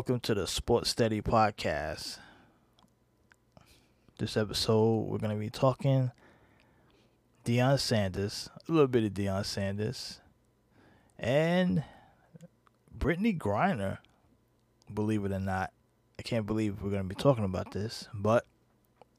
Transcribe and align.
welcome 0.00 0.18
to 0.18 0.32
the 0.32 0.46
Sports 0.46 0.88
Steady 0.88 1.20
podcast. 1.20 2.16
This 4.16 4.34
episode, 4.34 5.00
we're 5.00 5.18
going 5.18 5.34
to 5.34 5.38
be 5.38 5.50
talking 5.50 6.10
Deion 7.44 7.78
Sanders, 7.78 8.48
a 8.66 8.72
little 8.72 8.88
bit 8.88 9.04
of 9.04 9.12
Deion 9.12 9.44
Sanders, 9.44 10.20
and 11.18 11.84
Brittney 12.98 13.36
Griner. 13.36 13.98
Believe 14.90 15.22
it 15.26 15.32
or 15.32 15.38
not, 15.38 15.70
I 16.18 16.22
can't 16.22 16.46
believe 16.46 16.80
we're 16.80 16.88
going 16.88 17.02
to 17.02 17.14
be 17.14 17.14
talking 17.14 17.44
about 17.44 17.72
this, 17.72 18.08
but 18.14 18.46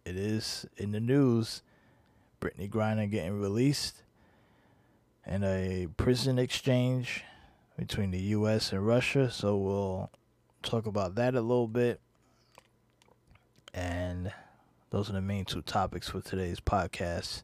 it 0.03 0.15
is 0.17 0.65
in 0.77 0.93
the 0.93 0.99
news. 0.99 1.61
Brittney 2.41 2.67
Griner 2.67 3.07
getting 3.07 3.39
released 3.39 4.01
and 5.27 5.45
a 5.45 5.89
prison 5.95 6.39
exchange 6.39 7.23
between 7.77 8.09
the 8.09 8.21
U.S. 8.31 8.71
and 8.71 8.83
Russia. 8.83 9.29
So 9.29 9.55
we'll 9.57 10.09
talk 10.61 10.85
about 10.85 11.15
that 11.15 11.35
a 11.35 11.41
little 11.41 11.67
bit. 11.67 11.99
And 13.73 14.31
those 14.89 15.09
are 15.09 15.13
the 15.13 15.21
main 15.21 15.45
two 15.45 15.61
topics 15.61 16.09
for 16.09 16.21
today's 16.21 16.59
podcast, 16.59 17.43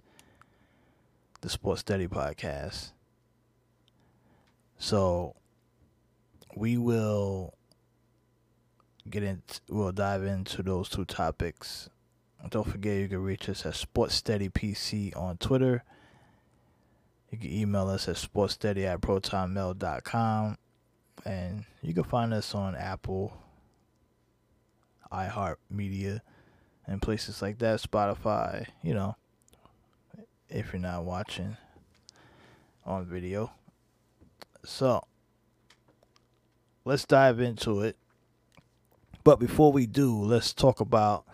the 1.41 1.49
Sports 1.49 1.81
Steady 1.81 2.07
podcast. 2.07 2.91
So 4.77 5.35
we 6.55 6.77
will 6.77 7.53
get 9.09 9.23
into, 9.23 9.61
we'll 9.69 9.91
dive 9.91 10.23
into 10.23 10.61
those 10.63 10.89
two 10.89 11.05
topics. 11.05 11.89
Don't 12.49 12.69
forget 12.69 12.97
you 12.97 13.07
can 13.07 13.23
reach 13.23 13.49
us 13.49 13.65
at 13.65 13.75
Sports 13.75 14.15
Steady 14.15 14.49
PC 14.49 15.15
on 15.15 15.37
Twitter 15.37 15.83
you 17.31 17.37
can 17.37 17.51
email 17.51 17.89
us 17.89 18.07
at 18.07 18.15
sportssteady 18.15 18.85
at 18.85 19.01
protonmail.com. 19.01 20.57
And 21.25 21.65
you 21.81 21.93
can 21.93 22.03
find 22.03 22.33
us 22.33 22.55
on 22.55 22.75
Apple, 22.75 23.37
iHeartMedia, 25.11 26.21
and 26.85 27.01
places 27.01 27.41
like 27.41 27.59
that, 27.59 27.81
Spotify, 27.81 28.67
you 28.81 28.93
know, 28.93 29.15
if 30.49 30.71
you're 30.71 30.81
not 30.81 31.03
watching 31.03 31.57
on 32.85 33.05
video. 33.05 33.51
So, 34.63 35.03
let's 36.85 37.05
dive 37.05 37.39
into 37.39 37.81
it. 37.81 37.97
But 39.23 39.39
before 39.39 39.73
we 39.73 39.85
do, 39.85 40.17
let's 40.17 40.53
talk 40.53 40.79
about 40.79 41.25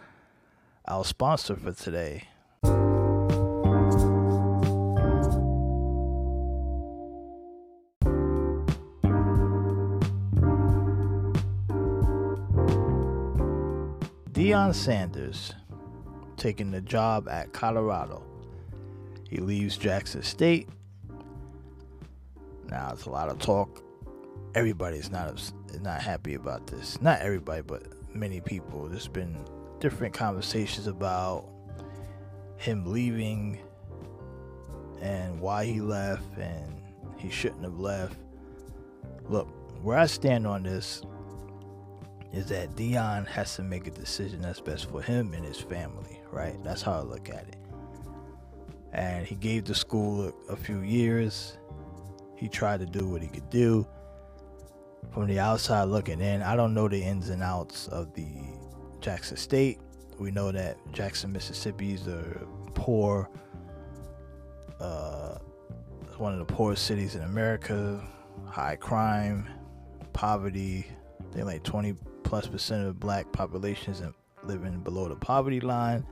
our 0.88 1.06
sponsor 1.06 1.56
for 1.56 1.72
today. 1.74 2.28
Sanders 14.74 15.54
taking 16.38 16.72
the 16.72 16.82
job 16.82 17.28
at 17.30 17.54
Colorado. 17.54 18.24
He 19.30 19.38
leaves 19.38 19.78
Jackson 19.78 20.24
State. 20.24 20.68
Now 22.70 22.92
it's 22.94 23.06
a 23.06 23.10
lot 23.10 23.30
of 23.30 23.40
talk. 23.40 23.84
Everybody's 24.56 25.10
not 25.10 25.52
not 25.82 26.02
happy 26.02 26.36
about 26.36 26.68
this. 26.68 27.02
Not 27.02 27.22
everybody, 27.22 27.62
but 27.62 27.84
many 28.16 28.42
people. 28.42 28.88
There's 28.88 29.08
been 29.08 29.46
different 29.80 30.14
conversations 30.14 30.88
about 30.88 31.50
him 32.58 32.86
leaving 32.86 33.60
and 35.02 35.40
why 35.40 35.66
he 35.66 35.82
left 35.82 36.38
and 36.38 36.82
he 37.18 37.30
shouldn't 37.30 37.64
have 37.64 37.80
left. 37.80 38.18
Look, 39.28 39.48
where 39.84 39.98
I 39.98 40.06
stand 40.06 40.48
on 40.48 40.64
this 40.64 41.02
is 42.34 42.48
that 42.48 42.76
Deion 42.76 43.28
has 43.28 43.56
to 43.56 43.64
make 43.64 43.86
a 43.86 43.92
decision 43.92 44.42
that's 44.42 44.60
best 44.60 44.90
for 44.90 45.02
him 45.02 45.34
and 45.34 45.46
his 45.46 45.60
family, 45.60 46.20
right? 46.32 46.62
That's 46.64 46.82
how 46.82 46.94
I 46.94 47.02
look 47.02 47.30
at 47.30 47.48
it. 47.48 47.58
And 48.92 49.26
he 49.26 49.36
gave 49.36 49.66
the 49.66 49.76
school 49.76 50.34
a, 50.50 50.54
a 50.54 50.56
few 50.56 50.80
years. 50.82 51.58
He 52.36 52.50
tried 52.50 52.80
to 52.80 52.88
do 52.88 53.08
what 53.08 53.22
he 53.22 53.28
could 53.28 53.50
do. 53.52 53.88
From 55.12 55.28
the 55.28 55.40
outside 55.40 55.84
looking 55.84 56.20
in, 56.22 56.42
I 56.42 56.56
don't 56.56 56.74
know 56.74 56.88
the 56.88 57.02
ins 57.02 57.30
and 57.30 57.44
outs 57.44 57.88
of 57.90 58.14
the 58.16 58.28
Jackson 59.00 59.38
State. 59.38 59.80
We 60.18 60.32
know 60.32 60.52
that 60.52 60.78
Jackson, 60.92 61.32
Mississippi 61.32 61.94
is 61.94 62.08
a 62.08 62.48
poor, 62.74 63.30
uh, 64.80 65.38
one 66.18 66.34
of 66.34 66.40
the 66.40 66.52
poorest 66.52 66.86
cities 66.86 67.16
in 67.16 67.22
America. 67.22 68.04
High 68.48 68.76
crime, 68.76 69.48
poverty. 70.14 70.88
They 71.32 71.44
like 71.44 71.64
20 71.64 71.96
plus 72.34 72.48
percent 72.48 72.88
of 72.88 73.00
black 73.00 73.32
populations 73.32 74.02
living 74.44 74.80
below 74.80 75.08
the 75.08 75.16
poverty 75.16 75.60
line. 75.60 76.04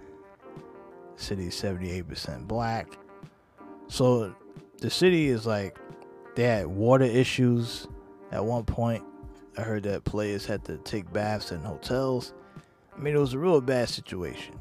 City 1.15 1.47
is 1.47 1.55
78% 1.55 2.47
black. 2.47 2.95
So 3.87 4.35
the 4.77 4.91
city 4.91 5.29
is 5.29 5.47
like 5.47 5.79
they 6.35 6.43
had 6.43 6.67
water 6.67 7.05
issues 7.05 7.87
at 8.31 8.45
one 8.45 8.65
point. 8.65 9.03
I 9.57 9.61
heard 9.63 9.81
that 9.81 10.03
players 10.03 10.45
had 10.45 10.63
to 10.65 10.77
take 10.77 11.11
baths 11.11 11.51
in 11.51 11.61
hotels. 11.61 12.35
I 12.95 12.99
mean, 12.99 13.15
it 13.15 13.19
was 13.19 13.33
a 13.33 13.39
real 13.39 13.59
bad 13.59 13.89
situation. 13.89 14.59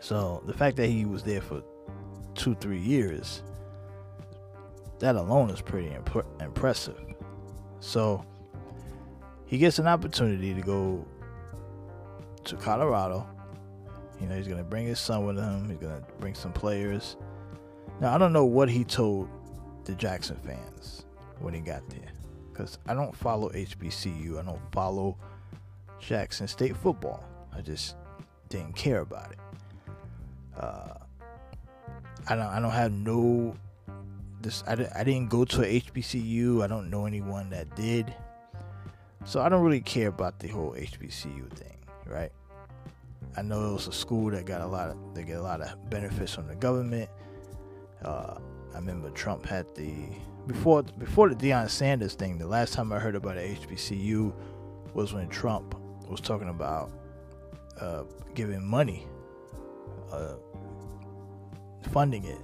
So 0.00 0.42
the 0.46 0.54
fact 0.54 0.78
that 0.78 0.86
he 0.86 1.04
was 1.04 1.24
there 1.24 1.42
for 1.42 1.62
two, 2.34 2.54
three 2.54 2.80
years, 2.80 3.42
that 5.00 5.14
alone 5.14 5.50
is 5.50 5.60
pretty 5.60 5.88
imp- 5.88 6.40
impressive. 6.40 6.98
So 7.80 8.24
he 9.54 9.58
gets 9.58 9.78
an 9.78 9.86
opportunity 9.86 10.52
to 10.52 10.60
go 10.60 11.06
to 12.42 12.56
Colorado. 12.56 13.24
You 14.20 14.26
know, 14.26 14.34
he's 14.34 14.48
going 14.48 14.58
to 14.58 14.64
bring 14.64 14.84
his 14.84 14.98
son 14.98 15.24
with 15.24 15.38
him. 15.38 15.68
He's 15.68 15.78
going 15.78 15.94
to 15.94 16.04
bring 16.18 16.34
some 16.34 16.52
players. 16.52 17.16
Now, 18.00 18.12
I 18.12 18.18
don't 18.18 18.32
know 18.32 18.46
what 18.46 18.68
he 18.68 18.82
told 18.82 19.28
the 19.84 19.94
Jackson 19.94 20.34
fans 20.44 21.06
when 21.38 21.54
he 21.54 21.60
got 21.60 21.88
there 21.88 22.10
because 22.50 22.80
I 22.88 22.94
don't 22.94 23.14
follow 23.14 23.48
HBCU. 23.50 24.40
I 24.40 24.42
don't 24.42 24.72
follow 24.72 25.16
Jackson 26.00 26.48
State 26.48 26.76
football. 26.76 27.24
I 27.56 27.60
just 27.60 27.94
didn't 28.48 28.74
care 28.74 29.02
about 29.02 29.30
it. 29.30 29.38
Uh, 30.58 30.94
I 32.26 32.34
don't. 32.34 32.46
I 32.46 32.58
don't 32.58 32.72
have 32.72 32.90
no. 32.90 33.54
This. 34.40 34.64
I, 34.66 34.72
I 34.96 35.04
didn't 35.04 35.28
go 35.28 35.44
to 35.44 35.58
HBCU. 35.58 36.64
I 36.64 36.66
don't 36.66 36.90
know 36.90 37.06
anyone 37.06 37.50
that 37.50 37.76
did. 37.76 38.12
So 39.24 39.40
I 39.40 39.48
don't 39.48 39.62
really 39.62 39.80
care 39.80 40.08
about 40.08 40.38
the 40.38 40.48
whole 40.48 40.72
HBCU 40.72 41.50
thing, 41.56 41.76
right? 42.06 42.30
I 43.36 43.42
know 43.42 43.70
it 43.70 43.72
was 43.72 43.88
a 43.88 43.92
school 43.92 44.30
that 44.30 44.44
got 44.44 44.60
a 44.60 44.66
lot 44.66 44.90
of 44.90 44.96
they 45.14 45.24
get 45.24 45.38
a 45.38 45.42
lot 45.42 45.60
of 45.60 45.90
benefits 45.90 46.34
from 46.34 46.46
the 46.46 46.54
government. 46.54 47.08
Uh, 48.04 48.36
I 48.72 48.76
remember 48.76 49.10
Trump 49.10 49.46
had 49.46 49.66
the 49.74 50.08
before 50.46 50.82
before 50.82 51.28
the 51.28 51.34
Deion 51.34 51.68
Sanders 51.68 52.14
thing. 52.14 52.38
The 52.38 52.46
last 52.46 52.74
time 52.74 52.92
I 52.92 52.98
heard 52.98 53.16
about 53.16 53.36
a 53.38 53.40
HBCU 53.40 54.32
was 54.92 55.14
when 55.14 55.28
Trump 55.28 55.74
was 56.08 56.20
talking 56.20 56.48
about 56.48 56.92
uh, 57.80 58.04
giving 58.34 58.64
money, 58.64 59.06
uh, 60.12 60.34
funding 61.90 62.24
it 62.24 62.38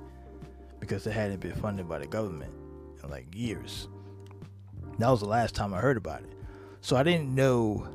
because 0.80 1.06
it 1.06 1.12
hadn't 1.12 1.40
been 1.40 1.54
funded 1.54 1.88
by 1.88 1.98
the 1.98 2.06
government 2.06 2.52
in 3.02 3.10
like 3.10 3.26
years. 3.34 3.86
That 4.98 5.10
was 5.10 5.20
the 5.20 5.28
last 5.28 5.54
time 5.54 5.72
I 5.74 5.78
heard 5.78 5.96
about 5.96 6.22
it. 6.22 6.39
So 6.80 6.96
I 6.96 7.02
didn't 7.02 7.34
know 7.34 7.86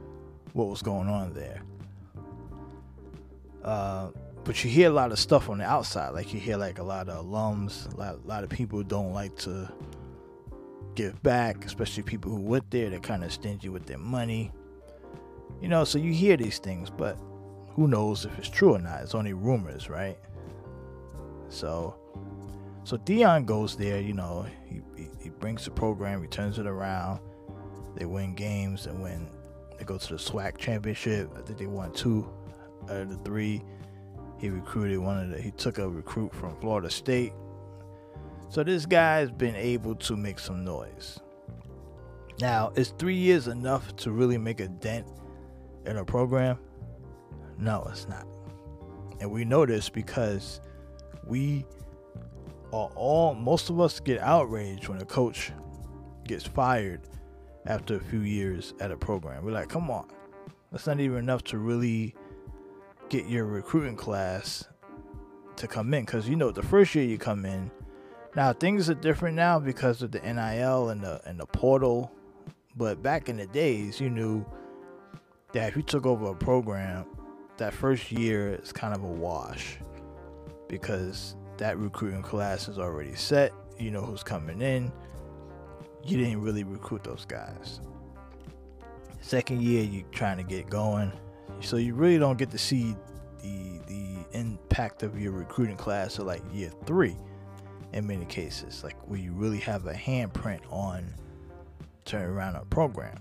what 0.53 0.67
was 0.67 0.81
going 0.81 1.09
on 1.09 1.33
there. 1.33 1.61
Uh, 3.63 4.09
but 4.43 4.63
you 4.63 4.69
hear 4.69 4.89
a 4.89 4.93
lot 4.93 5.11
of 5.11 5.19
stuff 5.19 5.49
on 5.49 5.57
the 5.57 5.65
outside. 5.65 6.09
Like 6.09 6.33
you 6.33 6.39
hear 6.39 6.55
like 6.55 6.77
a 6.77 6.83
lot 6.83 7.09
of 7.09 7.25
alums, 7.25 7.91
a 7.93 7.97
lot, 7.97 8.19
a 8.23 8.27
lot 8.27 8.43
of 8.43 8.49
people 8.49 8.83
don't 8.83 9.11
like 9.11 9.35
to 9.39 9.69
give 10.93 11.21
back, 11.23 11.65
especially 11.65 12.03
people 12.03 12.31
who 12.31 12.39
went 12.39 12.69
there. 12.69 12.89
They're 12.89 12.99
kind 12.99 13.23
of 13.23 13.33
stingy 13.33 13.69
with 13.69 13.87
their 13.87 13.97
money. 13.97 14.51
You 15.61 15.67
know, 15.67 15.83
so 15.83 15.97
you 15.97 16.13
hear 16.13 16.37
these 16.37 16.59
things, 16.59 16.89
but 16.91 17.17
who 17.69 17.87
knows 17.87 18.25
if 18.25 18.37
it's 18.37 18.49
true 18.49 18.75
or 18.75 18.79
not? 18.79 19.01
It's 19.01 19.15
only 19.15 19.33
rumors, 19.33 19.89
right? 19.89 20.17
So, 21.49 21.95
so 22.83 22.97
Deion 22.97 23.47
goes 23.47 23.75
there. 23.75 23.99
You 23.99 24.13
know, 24.13 24.45
he, 24.67 24.81
he, 24.95 25.09
he 25.19 25.29
brings 25.29 25.65
the 25.65 25.71
program, 25.71 26.21
he 26.21 26.27
turns 26.27 26.59
it 26.59 26.67
around 26.67 27.19
they 27.95 28.05
win 28.05 28.35
games 28.35 28.85
and 28.85 29.01
when 29.01 29.29
they 29.77 29.83
go 29.83 29.97
to 29.97 30.07
the 30.07 30.15
SWAC 30.19 30.57
championship. 30.57 31.29
I 31.37 31.41
think 31.41 31.59
they 31.59 31.67
won 31.67 31.91
two 31.93 32.29
out 32.83 32.97
of 32.97 33.09
the 33.09 33.17
three. 33.17 33.61
He 34.39 34.49
recruited 34.49 34.99
one 34.99 35.17
of 35.17 35.29
the. 35.29 35.41
He 35.41 35.51
took 35.51 35.77
a 35.77 35.89
recruit 35.89 36.33
from 36.33 36.55
Florida 36.59 36.89
State. 36.89 37.33
So 38.49 38.63
this 38.63 38.85
guy's 38.85 39.31
been 39.31 39.55
able 39.55 39.95
to 39.95 40.15
make 40.15 40.39
some 40.39 40.63
noise. 40.63 41.19
Now, 42.39 42.71
is 42.75 42.93
three 42.97 43.15
years 43.15 43.47
enough 43.47 43.95
to 43.97 44.11
really 44.11 44.37
make 44.37 44.59
a 44.59 44.67
dent 44.67 45.07
in 45.85 45.97
a 45.97 46.05
program? 46.05 46.59
No, 47.57 47.87
it's 47.89 48.07
not. 48.07 48.27
And 49.21 49.31
we 49.31 49.45
know 49.45 49.65
this 49.65 49.87
because 49.87 50.59
we 51.25 51.65
are 52.73 52.89
all, 52.95 53.33
most 53.33 53.69
of 53.69 53.79
us 53.79 53.99
get 54.01 54.19
outraged 54.19 54.89
when 54.89 55.01
a 55.01 55.05
coach 55.05 55.53
gets 56.27 56.45
fired 56.45 57.01
after 57.65 57.95
a 57.95 57.99
few 57.99 58.21
years 58.21 58.73
at 58.79 58.91
a 58.91 58.97
program. 58.97 59.43
We're 59.43 59.51
like, 59.51 59.69
come 59.69 59.89
on, 59.89 60.07
that's 60.71 60.87
not 60.87 60.99
even 60.99 61.17
enough 61.17 61.43
to 61.45 61.57
really 61.57 62.15
get 63.09 63.27
your 63.27 63.45
recruiting 63.45 63.95
class 63.95 64.65
to 65.57 65.67
come 65.67 65.93
in. 65.93 66.05
Because 66.05 66.27
you 66.27 66.35
know, 66.35 66.51
the 66.51 66.63
first 66.63 66.95
year 66.95 67.05
you 67.05 67.17
come 67.17 67.45
in, 67.45 67.71
now 68.35 68.53
things 68.53 68.89
are 68.89 68.95
different 68.95 69.35
now 69.35 69.59
because 69.59 70.01
of 70.01 70.11
the 70.11 70.19
NIL 70.19 70.89
and 70.89 71.01
the 71.01 71.21
and 71.25 71.39
the 71.39 71.45
portal. 71.45 72.11
But 72.75 73.01
back 73.01 73.29
in 73.29 73.37
the 73.37 73.47
days, 73.47 74.01
you 74.01 74.09
knew 74.09 74.45
that 75.53 75.69
if 75.69 75.77
you 75.77 75.81
took 75.81 76.05
over 76.05 76.31
a 76.31 76.35
program, 76.35 77.05
that 77.57 77.73
first 77.73 78.11
year 78.11 78.59
is 78.61 78.73
kind 78.73 78.93
of 78.93 79.03
a 79.03 79.07
wash 79.07 79.77
because 80.67 81.37
that 81.57 81.77
recruiting 81.77 82.21
class 82.21 82.67
is 82.67 82.77
already 82.77 83.15
set. 83.15 83.53
You 83.79 83.91
know 83.91 84.01
who's 84.01 84.23
coming 84.23 84.61
in. 84.61 84.91
You 86.05 86.17
didn't 86.17 86.41
really 86.41 86.63
recruit 86.63 87.03
those 87.03 87.25
guys. 87.25 87.79
Second 89.21 89.61
year, 89.61 89.83
you're 89.83 90.07
trying 90.11 90.37
to 90.37 90.43
get 90.43 90.69
going, 90.69 91.11
so 91.61 91.77
you 91.77 91.95
really 91.95 92.19
don't 92.19 92.37
get 92.37 92.51
to 92.51 92.57
see 92.57 92.95
the 93.41 93.79
the 93.87 94.15
impact 94.33 95.03
of 95.03 95.19
your 95.19 95.31
recruiting 95.31 95.77
class 95.77 96.19
of 96.19 96.27
like 96.27 96.41
year 96.53 96.71
three. 96.85 97.15
In 97.93 98.05
many 98.05 98.25
cases, 98.25 98.83
like 98.83 98.97
where 99.07 99.19
you 99.19 99.31
really 99.31 99.59
have 99.59 99.87
a 99.87 99.93
handprint 99.93 100.59
on 100.69 101.13
turning 102.03 102.27
around 102.27 102.55
a 102.55 102.65
program. 102.65 103.17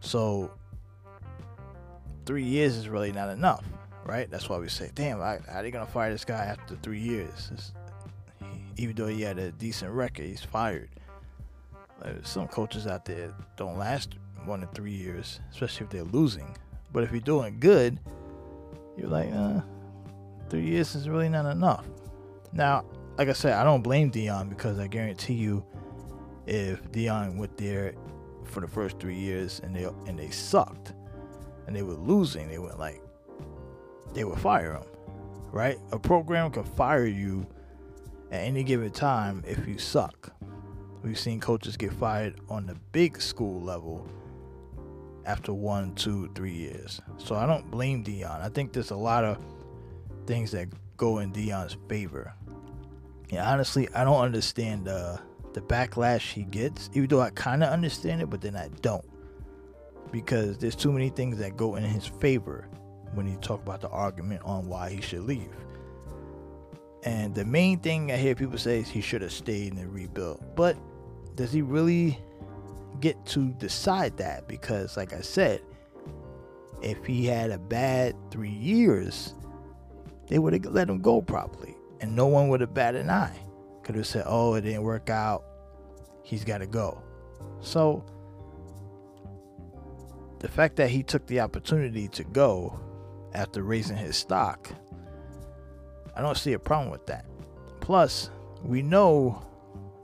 So 0.00 0.50
three 2.26 2.42
years 2.42 2.76
is 2.76 2.88
really 2.88 3.12
not 3.12 3.30
enough 3.30 3.64
right? 4.04 4.30
That's 4.30 4.48
why 4.48 4.58
we 4.58 4.68
say, 4.68 4.90
damn, 4.94 5.18
how 5.18 5.38
are 5.48 5.62
they 5.62 5.70
gonna 5.70 5.86
fire 5.86 6.12
this 6.12 6.24
guy 6.24 6.44
after 6.44 6.76
three 6.76 7.00
years? 7.00 7.50
It's, 7.52 7.72
even 8.76 8.96
though 8.96 9.06
he 9.06 9.22
had 9.22 9.38
a 9.38 9.52
decent 9.52 9.92
record, 9.92 10.26
he's 10.26 10.42
fired. 10.42 10.90
Like, 12.02 12.26
some 12.26 12.48
coaches 12.48 12.86
out 12.86 13.04
there 13.04 13.34
don't 13.56 13.78
last 13.78 14.16
one 14.44 14.60
to 14.60 14.66
three 14.68 14.92
years, 14.92 15.40
especially 15.50 15.84
if 15.84 15.90
they're 15.90 16.04
losing. 16.04 16.56
But 16.92 17.04
if 17.04 17.12
you're 17.12 17.20
doing 17.20 17.58
good, 17.60 17.98
you're 18.96 19.08
like, 19.08 19.32
uh, 19.32 19.60
three 20.48 20.66
years 20.66 20.94
is 20.94 21.08
really 21.08 21.28
not 21.28 21.50
enough. 21.50 21.86
Now, 22.52 22.84
like 23.18 23.28
I 23.28 23.32
said, 23.32 23.54
I 23.54 23.64
don't 23.64 23.82
blame 23.82 24.10
Deion 24.10 24.48
because 24.48 24.78
I 24.78 24.86
guarantee 24.86 25.34
you, 25.34 25.64
if 26.46 26.82
Deion 26.92 27.36
went 27.36 27.56
there 27.56 27.94
for 28.44 28.60
the 28.60 28.68
first 28.68 28.98
three 28.98 29.16
years 29.16 29.60
and 29.64 29.74
they 29.74 29.84
and 30.06 30.18
they 30.18 30.30
sucked 30.30 30.92
and 31.66 31.74
they 31.74 31.82
were 31.82 31.94
losing, 31.94 32.48
they 32.48 32.58
went 32.58 32.78
like 32.78 33.00
they 34.12 34.24
would 34.24 34.38
fire 34.38 34.74
him, 34.74 34.84
right? 35.50 35.78
A 35.92 35.98
program 35.98 36.50
can 36.50 36.64
fire 36.64 37.06
you 37.06 37.46
at 38.30 38.40
any 38.42 38.62
given 38.62 38.90
time 38.90 39.42
if 39.46 39.66
you 39.66 39.78
suck. 39.78 40.32
We've 41.04 41.18
seen 41.18 41.38
coaches 41.38 41.76
get 41.76 41.92
fired 41.92 42.40
on 42.48 42.66
the 42.66 42.76
big 42.92 43.20
school 43.20 43.60
level 43.60 44.08
after 45.26 45.52
one, 45.52 45.94
two, 45.94 46.30
three 46.34 46.54
years. 46.54 46.98
So 47.18 47.34
I 47.34 47.44
don't 47.44 47.70
blame 47.70 48.02
Deion. 48.02 48.40
I 48.40 48.48
think 48.48 48.72
there's 48.72 48.90
a 48.90 48.96
lot 48.96 49.22
of 49.22 49.36
things 50.26 50.50
that 50.52 50.68
go 50.96 51.18
in 51.18 51.30
Deion's 51.30 51.76
favor. 51.90 52.32
Yeah, 53.28 53.50
honestly, 53.52 53.86
I 53.94 54.04
don't 54.04 54.20
understand 54.20 54.86
the 54.86 55.20
the 55.52 55.60
backlash 55.60 56.32
he 56.32 56.42
gets, 56.42 56.88
even 56.94 57.08
though 57.08 57.20
I 57.20 57.30
kind 57.30 57.62
of 57.62 57.68
understand 57.68 58.22
it, 58.22 58.30
but 58.30 58.40
then 58.40 58.56
I 58.56 58.68
don't 58.80 59.04
because 60.10 60.56
there's 60.56 60.74
too 60.74 60.90
many 60.90 61.10
things 61.10 61.36
that 61.38 61.56
go 61.56 61.76
in 61.76 61.84
his 61.84 62.06
favor 62.06 62.66
when 63.12 63.26
you 63.28 63.36
talk 63.36 63.60
about 63.62 63.82
the 63.82 63.88
argument 63.90 64.40
on 64.44 64.68
why 64.68 64.88
he 64.88 65.02
should 65.02 65.24
leave. 65.24 65.50
And 67.02 67.34
the 67.34 67.44
main 67.44 67.78
thing 67.80 68.10
I 68.10 68.16
hear 68.16 68.34
people 68.34 68.56
say 68.56 68.80
is 68.80 68.88
he 68.88 69.02
should 69.02 69.20
have 69.20 69.32
stayed 69.32 69.74
and 69.74 69.92
rebuilt. 69.92 70.42
But 70.56 70.76
does 71.34 71.52
he 71.52 71.62
really 71.62 72.18
get 73.00 73.24
to 73.26 73.50
decide 73.54 74.16
that? 74.18 74.48
Because, 74.48 74.96
like 74.96 75.12
I 75.12 75.20
said, 75.20 75.60
if 76.82 77.04
he 77.04 77.26
had 77.26 77.50
a 77.50 77.58
bad 77.58 78.14
three 78.30 78.50
years, 78.50 79.34
they 80.28 80.38
would 80.38 80.52
have 80.52 80.66
let 80.66 80.88
him 80.88 81.00
go 81.00 81.20
properly. 81.20 81.74
And 82.00 82.14
no 82.14 82.26
one 82.26 82.48
would 82.48 82.60
have 82.60 82.74
batted 82.74 83.02
an 83.02 83.10
eye. 83.10 83.38
Could 83.82 83.96
have 83.96 84.06
said, 84.06 84.24
oh, 84.26 84.54
it 84.54 84.62
didn't 84.62 84.82
work 84.82 85.10
out. 85.10 85.44
He's 86.22 86.44
got 86.44 86.58
to 86.58 86.66
go. 86.66 87.02
So, 87.60 88.04
the 90.40 90.48
fact 90.48 90.76
that 90.76 90.90
he 90.90 91.02
took 91.02 91.26
the 91.26 91.40
opportunity 91.40 92.08
to 92.08 92.24
go 92.24 92.78
after 93.34 93.62
raising 93.62 93.96
his 93.96 94.16
stock. 94.16 94.70
I 96.16 96.22
don't 96.22 96.36
see 96.36 96.52
a 96.52 96.58
problem 96.58 96.90
with 96.90 97.06
that. 97.06 97.26
Plus, 97.80 98.30
we 98.62 98.82
know 98.82 99.42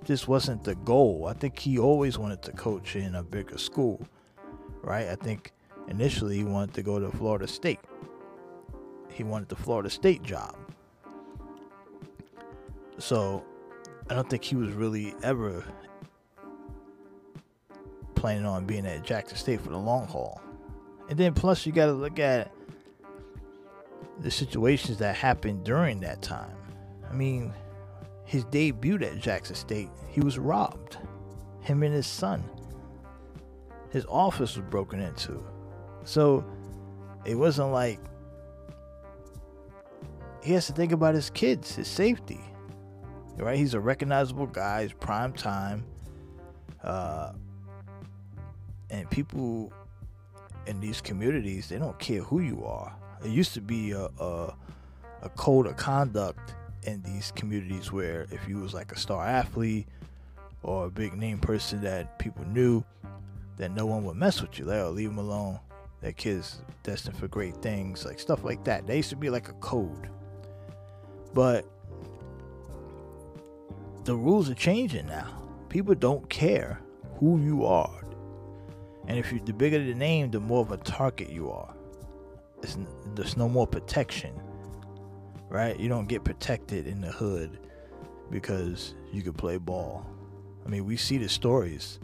this 0.07 0.27
wasn't 0.27 0.65
the 0.65 0.75
goal. 0.77 1.27
I 1.29 1.35
think 1.35 1.59
he 1.59 1.79
always 1.79 2.19
wanted 2.19 2.43
to 2.43 2.53
coach 2.53 2.97
in 2.97 3.15
a 3.15 3.23
bigger 3.23 3.59
school, 3.59 4.07
right? 4.83 5.09
I 5.09 5.15
think 5.15 5.53
initially 5.89 6.37
he 6.37 6.45
wanted 6.45 6.75
to 6.75 6.83
go 6.83 6.99
to 6.99 7.11
Florida 7.17 7.47
State. 7.47 7.81
He 9.11 9.25
wanted 9.25 9.49
the 9.49 9.57
Florida 9.57 9.91
State 9.91 10.23
job. 10.23 10.57
So, 12.99 13.45
I 14.09 14.15
don't 14.15 14.29
think 14.29 14.45
he 14.45 14.57
was 14.57 14.73
really 14.73 15.15
ever 15.23 15.65
planning 18.15 18.45
on 18.45 18.67
being 18.67 18.87
at 18.87 19.03
Jackson 19.03 19.39
State 19.39 19.61
for 19.61 19.71
the 19.71 19.79
long 19.79 20.07
haul. 20.07 20.41
And 21.09 21.19
then 21.19 21.33
plus 21.33 21.65
you 21.65 21.73
got 21.73 21.87
to 21.87 21.93
look 21.93 22.19
at 22.19 22.53
the 24.21 24.31
situations 24.31 24.99
that 24.99 25.17
happened 25.17 25.65
during 25.65 26.01
that 26.01 26.21
time. 26.21 26.55
I 27.09 27.15
mean, 27.15 27.53
his 28.31 28.45
debut 28.45 28.95
at 29.03 29.19
Jackson 29.19 29.57
State, 29.57 29.91
he 30.09 30.21
was 30.21 30.39
robbed. 30.39 30.99
Him 31.63 31.83
and 31.83 31.93
his 31.93 32.07
son. 32.07 32.49
His 33.91 34.07
office 34.09 34.57
was 34.57 34.65
broken 34.71 35.01
into. 35.01 35.43
So 36.05 36.45
it 37.25 37.35
wasn't 37.35 37.73
like 37.73 37.99
he 40.45 40.53
has 40.53 40.69
to 40.69 40.73
think 40.73 40.93
about 40.93 41.17
his 41.17 41.29
kids, 41.29 41.75
his 41.75 41.89
safety. 41.89 42.39
Right? 43.37 43.59
He's 43.59 43.75
a 43.75 43.81
recognizable 43.81 44.47
guy, 44.47 44.83
he's 44.85 44.93
prime 44.93 45.33
time. 45.33 45.85
Uh, 46.85 47.33
and 48.91 49.11
people 49.11 49.73
in 50.69 50.79
these 50.79 51.01
communities, 51.01 51.69
they 51.69 51.79
don't 51.79 51.99
care 51.99 52.23
who 52.23 52.39
you 52.39 52.65
are. 52.65 52.95
It 53.25 53.31
used 53.31 53.55
to 53.55 53.61
be 53.61 53.91
a, 53.91 54.05
a, 54.21 54.55
a 55.23 55.29
code 55.31 55.67
of 55.67 55.77
conduct 55.77 56.55
in 56.85 57.03
these 57.03 57.33
communities 57.35 57.93
where 57.93 58.27
if 58.31 58.49
you 58.49 58.59
was 58.59 58.75
like 58.75 58.93
a 58.93 58.99
star 58.99 59.25
athlete 59.25 59.87
or 60.63 60.87
a 60.87 60.91
big 60.91 61.15
name 61.17 61.39
person 61.39 61.81
that 61.83 62.19
people 62.19 62.45
knew, 62.47 62.85
that 63.57 63.73
no 63.73 63.87
one 63.87 64.05
would 64.05 64.17
mess 64.17 64.41
with 64.41 64.59
you. 64.59 64.65
Like, 64.65 64.81
oh, 64.81 64.91
leave 64.91 65.09
them 65.09 65.19
alone. 65.19 65.59
That 66.01 66.17
kid's 66.17 66.63
destined 66.83 67.17
for 67.17 67.29
great 67.29 67.57
things, 67.57 68.07
like 68.07 68.19
stuff 68.19 68.43
like 68.43 68.65
that. 68.65 68.87
They 68.87 68.97
used 68.97 69.11
to 69.11 69.17
be 69.17 69.29
like 69.29 69.49
a 69.49 69.55
code. 69.55 70.09
But 71.35 71.67
the 74.05 74.15
rules 74.15 74.49
are 74.49 74.55
changing 74.55 75.07
now. 75.07 75.43
People 75.69 75.95
don't 75.95 76.29
care 76.31 76.81
who 77.19 77.39
you 77.41 77.67
are. 77.67 78.05
And 79.07 79.19
if 79.19 79.33
you 79.33 79.41
the 79.41 79.53
bigger 79.53 79.79
the 79.79 79.95
name, 79.95 80.31
the 80.31 80.41
more 80.41 80.63
of 80.63 80.73
a 80.73 80.79
target 80.79 81.31
you 81.31 81.51
are 81.51 81.75
it's, 82.63 82.79
there's 83.15 83.37
no 83.37 83.49
more 83.49 83.67
protection, 83.67 84.33
right? 85.51 85.79
You 85.79 85.89
don't 85.89 86.09
get 86.09 86.25
protected 86.25 86.87
in 86.87 87.01
the 87.01 87.11
hood 87.11 87.59
because 88.31 88.95
you 89.13 89.23
can 89.23 89.35
play 89.35 89.59
ball. 89.59 90.07
I 90.65 90.69
mean, 90.69 90.87
we 90.87 90.97
see 90.97 91.19
the 91.19 91.29
stories. 91.29 91.99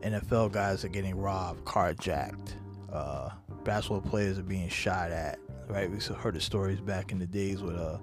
NFL 0.00 0.52
guys 0.52 0.84
are 0.84 0.88
getting 0.88 1.16
robbed, 1.16 1.64
carjacked. 1.64 2.54
Uh, 2.90 3.30
basketball 3.64 4.00
players 4.00 4.38
are 4.38 4.44
being 4.44 4.68
shot 4.68 5.10
at. 5.10 5.38
Right? 5.68 5.90
We 5.90 5.98
heard 5.98 6.34
the 6.34 6.40
stories 6.40 6.80
back 6.80 7.12
in 7.12 7.18
the 7.18 7.26
days 7.26 7.62
with 7.62 7.76
uh, 7.76 7.98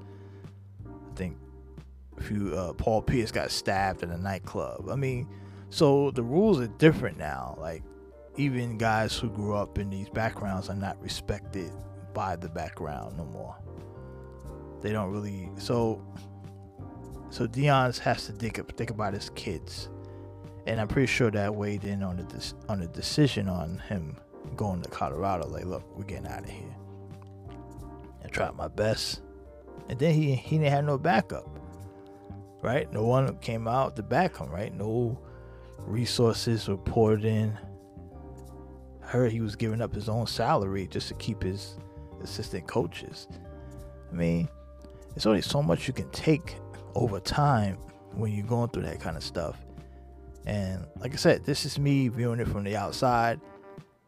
I 0.86 1.16
think 1.16 1.38
a 2.18 2.24
few 2.24 2.56
uh, 2.56 2.74
Paul 2.74 3.02
Pierce 3.02 3.32
got 3.32 3.52
stabbed 3.52 4.04
in 4.04 4.12
a 4.12 4.18
nightclub. 4.18 4.90
I 4.90 4.96
mean, 4.96 5.28
so 5.70 6.12
the 6.12 6.24
rules 6.24 6.60
are 6.60 6.68
different 6.68 7.18
now. 7.18 7.56
Like 7.60 7.84
even 8.38 8.78
guys 8.78 9.16
who 9.16 9.30
grew 9.30 9.56
up 9.56 9.78
in 9.78 9.90
these 9.90 10.10
backgrounds 10.10 10.70
are 10.70 10.76
not 10.76 11.02
respected 11.02 11.72
by 12.14 12.36
the 12.36 12.50
background 12.50 13.18
no 13.18 13.26
more. 13.26 13.56
They 14.82 14.92
don't 14.92 15.12
really 15.12 15.50
so 15.58 16.02
so 17.30 17.48
Deion 17.48 17.98
has 18.00 18.26
to 18.26 18.32
think 18.34 18.76
think 18.76 18.90
about 18.90 19.14
his 19.14 19.30
kids, 19.32 19.90
and 20.66 20.80
I'm 20.80 20.88
pretty 20.88 21.08
sure 21.08 21.32
that 21.32 21.54
weighed 21.54 21.84
in 21.84 22.04
on 22.04 22.18
the 22.18 22.54
on 22.68 22.80
the 22.80 22.88
decision 22.88 23.48
on 23.50 23.80
him 23.90 24.18
going 24.56 24.82
to 24.82 24.90
Colorado. 24.90 25.48
Like, 25.48 25.66
look, 25.66 25.84
we're 25.98 26.06
getting 26.06 26.28
out 26.28 26.44
of 26.44 26.50
here. 26.50 26.76
I 28.24 28.28
tried 28.28 28.56
my 28.56 28.68
best, 28.68 29.22
and 29.90 30.00
then 30.00 30.14
he 30.14 30.36
he 30.36 30.58
didn't 30.58 30.72
have 30.72 30.86
no 30.86 30.98
backup, 30.98 31.48
right? 32.62 32.92
No 32.92 33.04
one 33.04 33.38
came 33.40 33.68
out 33.68 33.96
to 33.98 34.04
back 34.04 34.38
him, 34.38 34.50
right? 34.50 34.74
No 34.74 35.20
resources 35.86 36.68
were 36.68 36.78
poured 36.78 37.24
in 37.24 37.58
I 39.10 39.12
heard 39.12 39.32
he 39.32 39.42
was 39.42 39.56
giving 39.56 39.82
up 39.82 39.96
his 39.96 40.08
own 40.08 40.28
salary 40.28 40.88
just 40.88 41.08
to 41.08 41.16
keep 41.16 41.42
his 41.42 41.78
assistant 42.22 42.68
coaches. 42.68 43.28
I 44.12 44.16
mean, 44.16 44.48
it's 45.20 45.26
only 45.26 45.42
so 45.42 45.62
much 45.62 45.86
you 45.86 45.94
can 45.94 46.10
take 46.12 46.56
over 46.96 47.20
time 47.20 47.76
when 48.14 48.32
you're 48.32 48.48
going 48.48 48.70
through 48.70 48.84
that 48.84 49.02
kind 49.02 49.18
of 49.18 49.24
stuff. 49.24 49.58
And 50.46 50.86
like 51.02 51.12
I 51.12 51.18
said, 51.18 51.44
this 51.44 51.66
is 51.66 51.78
me 51.78 52.08
viewing 52.08 52.40
it 52.40 52.48
from 52.48 52.64
the 52.64 52.78
outside. 52.78 53.42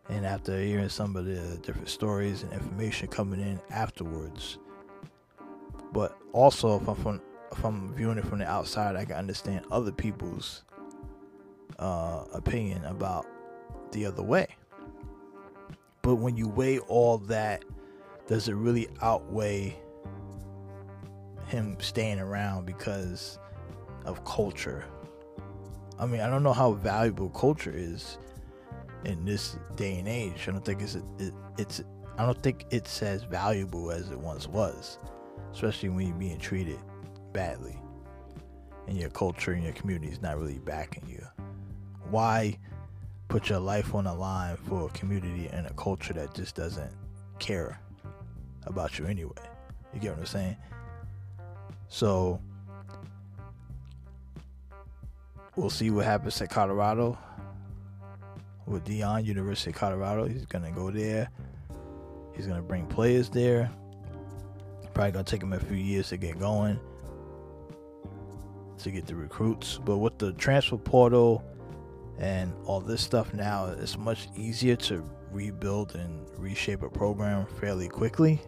And 0.07 0.25
after 0.25 0.57
hearing 0.57 0.87
some 0.87 1.17
of 1.17 1.25
the 1.25 1.59
different 1.63 1.89
stories 1.89 2.43
and 2.43 2.53
information 2.53 3.09
coming 3.09 3.41
in 3.41 3.59
afterwards, 3.71 4.57
but 5.91 6.17
also 6.31 6.79
if 6.79 6.87
I'm 6.87 6.95
from 6.95 7.21
if 7.51 7.61
I'm 7.65 7.93
viewing 7.93 8.17
it 8.17 8.25
from 8.25 8.39
the 8.39 8.49
outside, 8.49 8.95
I 8.95 9.03
can 9.03 9.17
understand 9.17 9.65
other 9.69 9.91
people's 9.91 10.63
uh, 11.77 12.23
opinion 12.31 12.85
about 12.85 13.27
the 13.91 14.05
other 14.05 14.23
way. 14.23 14.47
But 16.03 16.15
when 16.15 16.37
you 16.37 16.47
weigh 16.47 16.79
all 16.79 17.17
that, 17.17 17.65
does 18.27 18.47
it 18.47 18.53
really 18.53 18.87
outweigh 19.01 19.77
him 21.51 21.77
staying 21.79 22.19
around 22.19 22.65
because 22.65 23.37
of 24.05 24.23
culture? 24.25 24.83
I 25.99 26.05
mean, 26.07 26.21
I 26.21 26.29
don't 26.29 26.43
know 26.43 26.53
how 26.53 26.71
valuable 26.73 27.29
culture 27.29 27.73
is 27.73 28.17
in 29.05 29.23
this 29.25 29.57
day 29.75 29.99
and 29.99 30.07
age. 30.07 30.47
I 30.47 30.51
don't 30.51 30.65
think 30.65 30.81
it's 30.81 30.95
it, 30.95 31.33
it's 31.57 31.83
I 32.17 32.25
don't 32.25 32.41
think 32.41 32.65
it's 32.71 33.01
as 33.03 33.23
valuable 33.23 33.91
as 33.91 34.09
it 34.09 34.19
once 34.19 34.47
was, 34.47 34.97
especially 35.53 35.89
when 35.89 36.07
you're 36.07 36.15
being 36.15 36.39
treated 36.39 36.79
badly 37.33 37.77
and 38.87 38.97
your 38.97 39.09
culture 39.09 39.51
and 39.51 39.63
your 39.63 39.73
community 39.73 40.11
is 40.11 40.21
not 40.21 40.37
really 40.37 40.59
backing 40.59 41.07
you. 41.07 41.25
Why 42.09 42.57
put 43.27 43.49
your 43.49 43.59
life 43.59 43.95
on 43.95 44.03
the 44.05 44.13
line 44.13 44.57
for 44.57 44.87
a 44.87 44.89
community 44.89 45.47
and 45.51 45.67
a 45.67 45.73
culture 45.73 46.13
that 46.13 46.33
just 46.33 46.55
doesn't 46.55 46.91
care 47.39 47.79
about 48.65 48.99
you 48.99 49.05
anyway? 49.05 49.31
You 49.93 49.99
get 49.99 50.11
what 50.11 50.19
I'm 50.19 50.25
saying? 50.25 50.57
So 51.91 52.39
we'll 55.57 55.69
see 55.69 55.91
what 55.91 56.05
happens 56.05 56.41
at 56.41 56.49
Colorado 56.49 57.17
with 58.65 58.85
Deion, 58.85 59.25
University 59.25 59.71
of 59.71 59.75
Colorado. 59.75 60.25
He's 60.25 60.45
gonna 60.45 60.71
go 60.71 60.89
there. 60.89 61.29
He's 62.33 62.47
gonna 62.47 62.61
bring 62.61 62.87
players 62.87 63.29
there. 63.29 63.69
Probably 64.93 65.11
gonna 65.11 65.25
take 65.25 65.43
him 65.43 65.51
a 65.51 65.59
few 65.59 65.75
years 65.75 66.07
to 66.09 66.17
get 66.17 66.39
going, 66.39 66.79
to 68.79 68.89
get 68.89 69.05
the 69.05 69.15
recruits. 69.15 69.77
But 69.83 69.97
with 69.97 70.17
the 70.17 70.31
transfer 70.31 70.77
portal 70.77 71.43
and 72.19 72.53
all 72.65 72.79
this 72.79 73.01
stuff 73.01 73.33
now, 73.33 73.65
it's 73.65 73.97
much 73.97 74.29
easier 74.37 74.77
to 74.77 75.03
rebuild 75.29 75.95
and 75.95 76.25
reshape 76.37 76.83
a 76.83 76.89
program 76.89 77.45
fairly 77.59 77.89
quickly, 77.89 78.41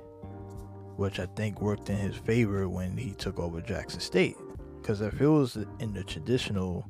which 0.97 1.19
I 1.19 1.25
think 1.35 1.61
worked 1.61 1.89
in 1.89 1.97
his 1.97 2.15
favor 2.15 2.69
when 2.69 2.97
he 2.97 3.11
took 3.11 3.39
over 3.39 3.61
Jackson 3.61 3.99
State. 3.99 4.37
Because 4.81 5.01
if 5.01 5.19
it 5.19 5.27
was 5.27 5.57
in 5.79 5.93
the 5.93 6.03
traditional 6.03 6.87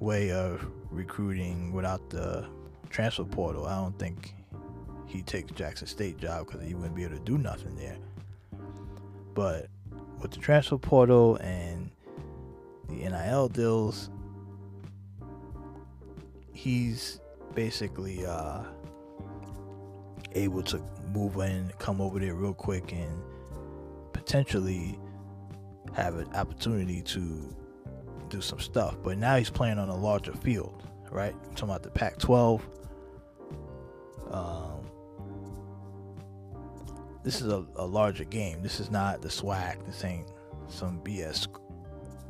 way 0.00 0.32
of 0.32 0.66
recruiting 0.90 1.72
without 1.72 2.10
the 2.10 2.46
transfer 2.90 3.24
portal, 3.24 3.66
I 3.66 3.76
don't 3.76 3.98
think 3.98 4.34
he 5.06 5.22
takes 5.22 5.52
Jackson 5.52 5.86
State 5.86 6.18
job 6.18 6.46
because 6.46 6.66
he 6.66 6.74
wouldn't 6.74 6.94
be 6.94 7.04
able 7.04 7.16
to 7.16 7.22
do 7.22 7.38
nothing 7.38 7.76
there. 7.76 7.98
But 9.34 9.68
with 10.20 10.30
the 10.30 10.38
transfer 10.38 10.78
portal 10.78 11.36
and 11.36 11.90
the 12.88 12.94
NIL 12.94 13.48
deals, 13.48 14.10
he's 16.52 17.20
basically 17.54 18.24
uh, 18.24 18.62
able 20.34 20.62
to 20.64 20.80
move 21.12 21.36
in, 21.36 21.72
come 21.78 22.00
over 22.00 22.18
there 22.18 22.34
real 22.34 22.54
quick, 22.54 22.92
and 22.92 23.22
potentially 24.12 24.98
have 25.94 26.16
an 26.16 26.28
opportunity 26.34 27.02
to 27.02 27.54
do 28.28 28.40
some 28.40 28.58
stuff. 28.58 28.96
But 29.02 29.18
now 29.18 29.36
he's 29.36 29.50
playing 29.50 29.78
on 29.78 29.88
a 29.88 29.96
larger 29.96 30.32
field, 30.32 30.82
right? 31.10 31.34
I'm 31.34 31.50
talking 31.50 31.68
about 31.70 31.82
the 31.82 31.90
Pac 31.90 32.18
12. 32.18 32.66
Um, 34.30 34.90
this 37.22 37.40
is 37.40 37.48
a, 37.48 37.64
a 37.76 37.86
larger 37.86 38.24
game. 38.24 38.62
This 38.62 38.80
is 38.80 38.90
not 38.90 39.22
the 39.22 39.28
SWAC. 39.28 39.84
This 39.86 40.04
ain't 40.04 40.28
some 40.68 41.00
BS 41.00 41.46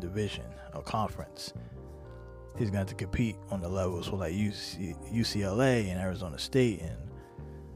division 0.00 0.44
or 0.74 0.82
conference. 0.82 1.52
He's 2.58 2.70
going 2.70 2.86
to 2.86 2.94
compete 2.94 3.36
on 3.50 3.60
the 3.60 3.68
levels 3.68 4.10
with 4.10 4.20
like 4.20 4.34
UC, 4.34 4.96
UCLA 5.12 5.90
and 5.90 5.98
Arizona 5.98 6.38
State 6.38 6.82
and 6.82 6.98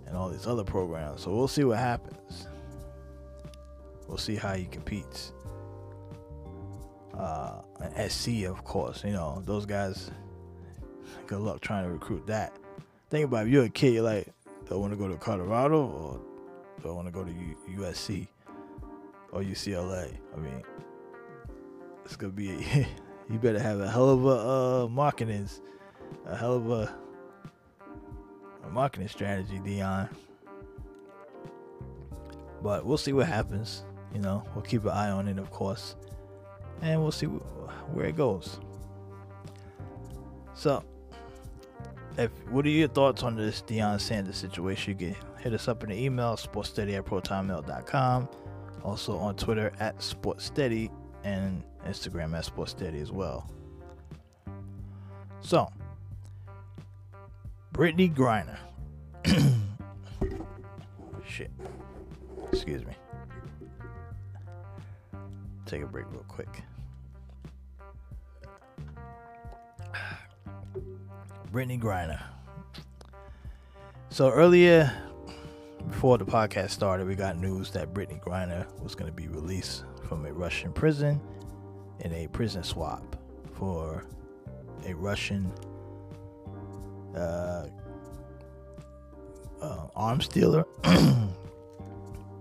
and 0.06 0.16
all 0.16 0.28
these 0.28 0.46
other 0.46 0.64
programs. 0.64 1.22
So 1.22 1.34
we'll 1.34 1.48
see 1.48 1.64
what 1.64 1.78
happens. 1.78 2.48
We'll 4.08 4.18
see 4.18 4.36
how 4.36 4.54
he 4.54 4.66
competes 4.66 5.32
uh, 7.18 7.60
SC, 8.08 8.44
of 8.44 8.64
course. 8.64 9.04
You 9.04 9.12
know, 9.12 9.42
those 9.44 9.66
guys, 9.66 10.10
good 11.26 11.40
luck 11.40 11.60
trying 11.60 11.84
to 11.84 11.90
recruit 11.90 12.26
that. 12.26 12.52
Think 13.10 13.24
about 13.24 13.46
if 13.46 13.52
you're 13.52 13.64
a 13.64 13.68
kid, 13.68 13.94
you're 13.94 14.02
like, 14.02 14.28
do 14.68 14.74
I 14.74 14.78
want 14.78 14.92
to 14.92 14.96
go 14.96 15.08
to 15.08 15.16
Colorado 15.16 15.86
or 15.86 16.20
do 16.82 16.88
I 16.88 16.92
want 16.92 17.06
to 17.06 17.12
go 17.12 17.24
to 17.24 17.30
U- 17.30 17.80
USC 17.80 18.26
or 19.32 19.42
UCLA? 19.42 20.12
I 20.34 20.40
mean, 20.40 20.62
it's 22.04 22.16
to 22.16 22.28
be, 22.28 22.50
a, 22.50 22.86
you 23.30 23.38
better 23.38 23.60
have 23.60 23.80
a 23.80 23.90
hell 23.90 24.10
of 24.10 24.24
a 24.24 24.28
uh, 24.28 24.88
marketing, 24.88 25.48
a 26.26 26.36
hell 26.36 26.54
of 26.54 26.70
a 26.70 26.94
marketing 28.76 29.08
strategy, 29.08 29.58
Deion. 29.58 30.08
But 32.62 32.86
we'll 32.86 32.98
see 32.98 33.12
what 33.12 33.26
happens. 33.26 33.84
You 34.14 34.20
know, 34.20 34.44
we'll 34.54 34.62
keep 34.64 34.84
an 34.84 34.90
eye 34.90 35.10
on 35.10 35.26
it, 35.28 35.38
of 35.38 35.50
course 35.50 35.96
and 36.82 37.02
we'll 37.02 37.12
see 37.12 37.26
where 37.26 38.06
it 38.06 38.16
goes. 38.16 38.60
So, 40.54 40.82
if 42.16 42.30
what 42.48 42.64
are 42.64 42.70
your 42.70 42.88
thoughts 42.88 43.22
on 43.22 43.36
this 43.36 43.62
Deion 43.62 44.00
Sanders 44.00 44.36
situation? 44.36 44.98
You 44.98 45.12
can 45.12 45.16
hit 45.38 45.52
us 45.52 45.68
up 45.68 45.82
in 45.82 45.90
the 45.90 45.96
email 45.96 46.36
sportsteady 46.36 46.96
at 46.96 47.04
protonmail.com. 47.04 48.28
Also 48.82 49.16
on 49.16 49.36
Twitter 49.36 49.72
at 49.80 49.98
sportsteady 49.98 50.90
and 51.24 51.62
Instagram 51.86 52.36
at 52.36 52.44
sportsteady 52.44 53.02
as 53.02 53.10
well. 53.10 53.50
So, 55.40 55.68
Brittney 57.76 58.12
Griner. 58.12 58.58
Shit. 61.26 61.50
Excuse 62.52 62.84
me 62.84 62.94
take 65.66 65.82
a 65.82 65.86
break 65.86 66.06
real 66.10 66.24
quick. 66.28 66.62
Brittney 71.52 71.80
Griner. 71.80 72.22
So 74.10 74.30
earlier, 74.30 74.92
before 75.88 76.18
the 76.18 76.24
podcast 76.24 76.70
started, 76.70 77.06
we 77.06 77.16
got 77.16 77.36
news 77.36 77.70
that 77.72 77.92
Brittney 77.92 78.22
Griner 78.22 78.66
was 78.80 78.94
going 78.94 79.10
to 79.10 79.16
be 79.16 79.28
released 79.28 79.84
from 80.08 80.24
a 80.24 80.32
Russian 80.32 80.72
prison 80.72 81.20
in 82.00 82.12
a 82.12 82.28
prison 82.28 82.62
swap 82.62 83.16
for 83.54 84.06
a 84.86 84.94
Russian 84.94 85.52
uh, 87.16 87.66
uh, 89.60 89.86
arms 89.96 90.28
dealer 90.28 90.64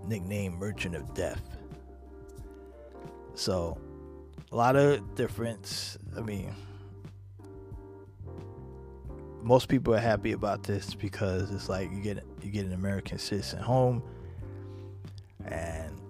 nicknamed 0.06 0.58
Merchant 0.58 0.94
of 0.94 1.14
Death. 1.14 1.42
So, 3.34 3.78
a 4.52 4.56
lot 4.56 4.76
of 4.76 5.14
difference. 5.14 5.98
I 6.16 6.20
mean, 6.20 6.54
most 9.42 9.68
people 9.68 9.94
are 9.94 10.00
happy 10.00 10.32
about 10.32 10.62
this 10.62 10.94
because 10.94 11.50
it's 11.50 11.68
like 11.68 11.90
you 11.92 12.00
get 12.00 12.24
you 12.42 12.50
get 12.50 12.66
an 12.66 12.72
American 12.72 13.18
citizen 13.18 13.60
home, 13.60 14.02
and 15.44 16.00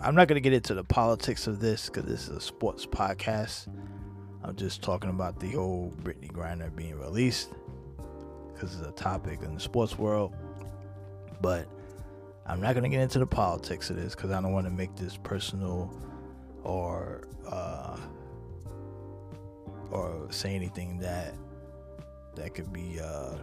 I'm 0.00 0.14
not 0.14 0.28
gonna 0.28 0.40
get 0.40 0.52
into 0.52 0.74
the 0.74 0.84
politics 0.84 1.46
of 1.46 1.60
this 1.60 1.86
because 1.86 2.04
this 2.04 2.22
is 2.22 2.30
a 2.30 2.40
sports 2.40 2.86
podcast. 2.86 3.68
I'm 4.42 4.56
just 4.56 4.82
talking 4.82 5.10
about 5.10 5.38
the 5.38 5.50
whole 5.50 5.92
Brittney 6.02 6.32
Griner 6.32 6.74
being 6.74 6.98
released 6.98 7.50
because 8.60 8.78
it's 8.78 8.86
a 8.86 8.92
topic 8.92 9.40
in 9.42 9.54
the 9.54 9.60
sports 9.60 9.98
world. 9.98 10.34
But 11.40 11.66
I'm 12.46 12.60
not 12.60 12.74
gonna 12.74 12.88
get 12.88 13.00
into 13.00 13.18
the 13.18 13.26
politics 13.26 13.90
of 13.90 13.96
this 13.96 14.14
because 14.14 14.30
I 14.30 14.40
don't 14.40 14.52
want 14.52 14.66
to 14.66 14.72
make 14.72 14.94
this 14.96 15.16
personal 15.16 15.90
or 16.62 17.28
uh, 17.48 17.96
or 19.90 20.26
say 20.30 20.54
anything 20.54 20.98
that 20.98 21.34
that 22.36 22.54
could 22.54 22.72
be 22.72 23.00
uh, 23.00 23.36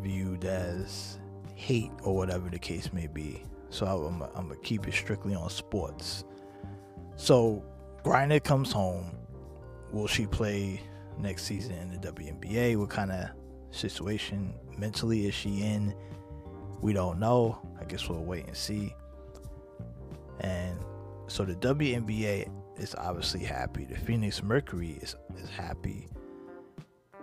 viewed 0.00 0.44
as 0.44 1.18
hate 1.54 1.90
or 2.04 2.14
whatever 2.14 2.48
the 2.48 2.58
case 2.58 2.92
may 2.92 3.06
be. 3.06 3.42
So 3.70 3.86
I'm, 3.86 4.22
I'm 4.22 4.48
gonna 4.48 4.60
keep 4.60 4.86
it 4.86 4.94
strictly 4.94 5.34
on 5.34 5.50
sports. 5.50 6.24
So 7.16 7.64
Griner 8.04 8.42
comes 8.42 8.70
home. 8.70 9.10
Will 9.90 10.06
she 10.06 10.26
play 10.26 10.80
next 11.18 11.44
season 11.44 11.72
in 11.78 11.90
the 11.90 12.12
WNBA? 12.12 12.76
What 12.76 12.90
kind 12.90 13.10
of 13.10 13.30
situation 13.76 14.52
mentally 14.76 15.26
is 15.26 15.34
she 15.34 15.62
in? 15.62 15.94
We 16.80 16.92
don't 16.92 17.18
know. 17.18 17.58
I 17.80 17.84
guess 17.84 18.08
we'll 18.08 18.24
wait 18.24 18.46
and 18.46 18.56
see. 18.56 18.94
And 20.40 20.78
so 21.28 21.44
the 21.44 21.54
WNBA 21.54 22.50
is 22.78 22.94
obviously 22.96 23.40
happy. 23.40 23.84
The 23.84 23.96
Phoenix 23.96 24.42
Mercury 24.42 24.98
is, 25.00 25.16
is 25.36 25.48
happy. 25.48 26.08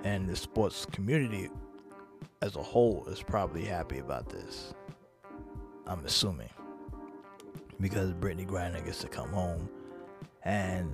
And 0.03 0.27
the 0.27 0.35
sports 0.35 0.85
community 0.85 1.49
as 2.41 2.55
a 2.55 2.63
whole 2.63 3.05
is 3.07 3.21
probably 3.21 3.63
happy 3.63 3.99
about 3.99 4.29
this. 4.29 4.73
I'm 5.87 6.03
assuming. 6.05 6.49
Because 7.79 8.13
Brittney 8.13 8.47
Griner 8.47 8.83
gets 8.83 8.99
to 8.99 9.07
come 9.07 9.29
home 9.29 9.69
and 10.43 10.93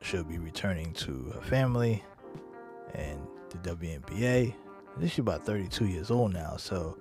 she'll 0.00 0.24
be 0.24 0.38
returning 0.38 0.92
to 0.94 1.32
her 1.34 1.40
family 1.40 2.02
and 2.94 3.20
the 3.50 3.58
WNBA. 3.58 4.52
I 4.52 4.98
think 4.98 5.10
she's 5.10 5.18
about 5.18 5.44
32 5.44 5.86
years 5.86 6.10
old 6.10 6.32
now, 6.32 6.56
so 6.56 6.96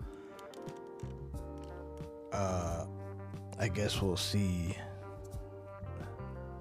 uh, 2.34 2.86
I 3.58 3.68
guess 3.68 4.02
we'll 4.02 4.18
see. 4.18 4.76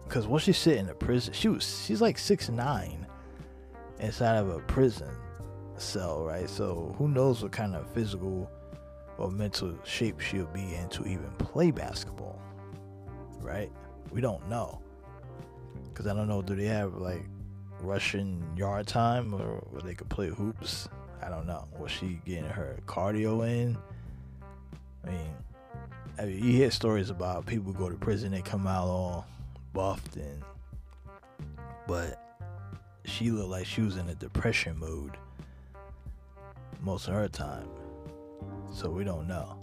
Because 0.04 0.26
once 0.26 0.44
she 0.44 0.52
sit 0.52 0.76
in 0.76 0.88
a 0.88 0.94
prison, 0.94 1.32
she 1.32 1.48
was 1.48 1.84
she's 1.84 2.00
like 2.00 2.18
six 2.18 2.48
nine 2.48 3.06
inside 3.98 4.36
of 4.36 4.48
a 4.48 4.60
prison 4.60 5.10
cell, 5.76 6.24
right? 6.24 6.48
So 6.48 6.94
who 6.98 7.08
knows 7.08 7.42
what 7.42 7.52
kind 7.52 7.74
of 7.74 7.90
physical 7.90 8.50
or 9.18 9.30
mental 9.30 9.74
shape 9.84 10.20
she'll 10.20 10.46
be 10.46 10.74
in 10.74 10.88
to 10.90 11.06
even 11.06 11.30
play 11.38 11.70
basketball, 11.70 12.40
right? 13.40 13.70
We 14.12 14.20
don't 14.20 14.46
know. 14.48 14.80
Because 15.88 16.06
I 16.06 16.14
don't 16.14 16.28
know, 16.28 16.42
do 16.42 16.54
they 16.54 16.66
have 16.66 16.94
like 16.94 17.24
Russian 17.80 18.42
yard 18.56 18.86
time 18.86 19.34
or 19.34 19.62
where 19.70 19.82
they 19.82 19.94
could 19.94 20.08
play 20.08 20.28
hoops? 20.28 20.88
I 21.22 21.28
don't 21.28 21.46
know. 21.46 21.66
Was 21.78 21.90
she 21.90 22.20
getting 22.24 22.44
her 22.44 22.78
cardio 22.86 23.46
in? 23.48 23.78
I 25.04 25.10
mean, 25.10 25.30
I 26.18 26.24
mean, 26.26 26.44
you 26.44 26.52
hear 26.52 26.70
stories 26.70 27.10
about 27.10 27.46
people 27.46 27.72
go 27.72 27.88
to 27.88 27.96
prison, 27.96 28.32
they 28.32 28.42
come 28.42 28.66
out 28.66 28.86
all 28.86 29.26
buffed 29.72 30.16
and, 30.16 30.42
but 31.86 32.20
she 33.04 33.30
looked 33.30 33.50
like 33.50 33.66
she 33.66 33.82
was 33.82 33.96
in 33.96 34.08
a 34.08 34.14
depression 34.14 34.78
mood 34.78 35.16
most 36.82 37.08
of 37.08 37.14
her 37.14 37.28
time. 37.28 37.68
So 38.72 38.90
we 38.90 39.04
don't 39.04 39.26
know. 39.26 39.58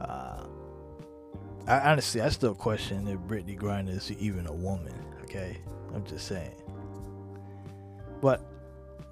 Uh, 0.00 0.44
I 1.66 1.90
honestly, 1.90 2.20
I 2.20 2.28
still 2.28 2.54
question 2.54 3.08
if 3.08 3.18
Brittney 3.20 3.58
Griner 3.58 3.96
is 3.96 4.12
even 4.12 4.46
a 4.46 4.52
woman. 4.52 5.03
Okay, 5.34 5.56
I'm 5.92 6.04
just 6.04 6.28
saying. 6.28 6.54
But 8.20 8.40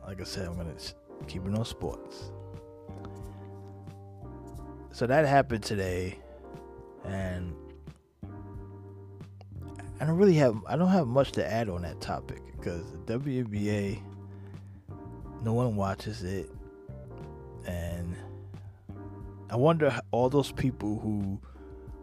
like 0.07 0.21
I 0.21 0.25
said, 0.25 0.47
I'm 0.47 0.57
gonna 0.57 0.76
keep 1.26 1.45
it 1.45 1.52
on 1.52 1.64
sports. 1.64 2.31
So 4.93 5.09
that 5.09 5.26
happened 5.26 5.64
today, 5.64 6.21
and 7.05 7.52
I 10.00 10.05
don't 10.05 10.17
really 10.17 10.35
have 10.35 10.57
I 10.69 10.76
don't 10.76 10.91
have 10.91 11.09
much 11.09 11.33
to 11.33 11.45
add 11.45 11.69
on 11.69 11.83
that 11.83 12.00
topic 12.00 12.41
because 12.57 12.85
the 12.93 13.19
WNBA, 13.19 14.00
no 15.43 15.55
one 15.55 15.75
watches 15.75 16.23
it, 16.23 16.49
and 17.67 18.14
I 19.50 19.57
wonder 19.57 19.99
all 20.12 20.31
those 20.31 20.52
people 20.52 21.00
who 21.00 21.41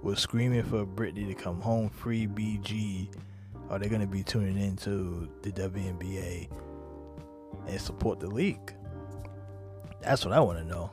were 0.04 0.18
screaming 0.18 0.64
for 0.64 0.86
Brittney 0.86 1.26
to 1.26 1.34
come 1.34 1.62
home, 1.62 1.90
free 1.90 2.28
BG, 2.28 3.08
are 3.70 3.78
they 3.78 3.88
going 3.88 4.02
to 4.02 4.08
be 4.08 4.24
tuning 4.24 4.58
into 4.58 5.30
the 5.44 5.52
WNBA 5.52 6.50
and 7.68 7.82
support 7.82 8.20
the 8.20 8.28
league? 8.28 8.74
That's 10.02 10.26
what 10.26 10.34
I 10.34 10.40
want 10.40 10.58
to 10.60 10.66
know. 10.66 10.90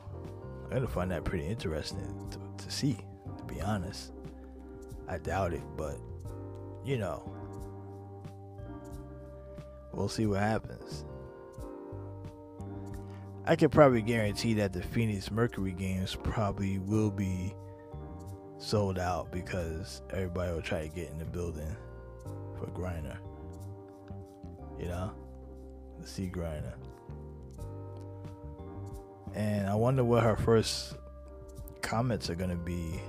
I'm 0.64 0.70
going 0.70 0.82
to 0.82 0.88
find 0.88 1.10
that 1.10 1.24
pretty 1.24 1.46
interesting 1.46 2.28
to, 2.30 2.64
to 2.64 2.70
see, 2.70 2.98
to 3.38 3.44
be 3.44 3.60
honest. 3.60 4.12
I 5.08 5.18
doubt 5.18 5.52
it, 5.52 5.62
but 5.76 5.96
you 6.84 6.98
know, 6.98 7.22
we'll 9.92 10.08
see 10.08 10.26
what 10.26 10.40
happens. 10.40 11.04
I 13.46 13.54
can 13.54 13.70
probably 13.70 14.02
guarantee 14.02 14.54
that 14.54 14.72
the 14.72 14.82
Phoenix 14.82 15.30
Mercury 15.30 15.72
games 15.72 16.16
probably 16.24 16.78
will 16.78 17.12
be 17.12 17.54
sold 18.58 18.98
out 18.98 19.30
because 19.30 20.02
everybody 20.10 20.52
will 20.52 20.62
try 20.62 20.82
to 20.82 20.88
get 20.88 21.10
in 21.10 21.18
the 21.18 21.24
building 21.24 21.76
for 22.58 22.66
Griner. 22.66 23.16
You 24.78 24.88
know, 24.88 25.12
the 26.00 26.06
sea 26.06 26.26
grinder. 26.26 26.74
And 29.34 29.66
I 29.66 29.74
wonder 29.74 30.04
what 30.04 30.22
her 30.22 30.36
first 30.36 30.96
comments 31.82 32.30
are 32.30 32.34
going 32.34 32.50
to 32.50 32.56
be 32.56 33.00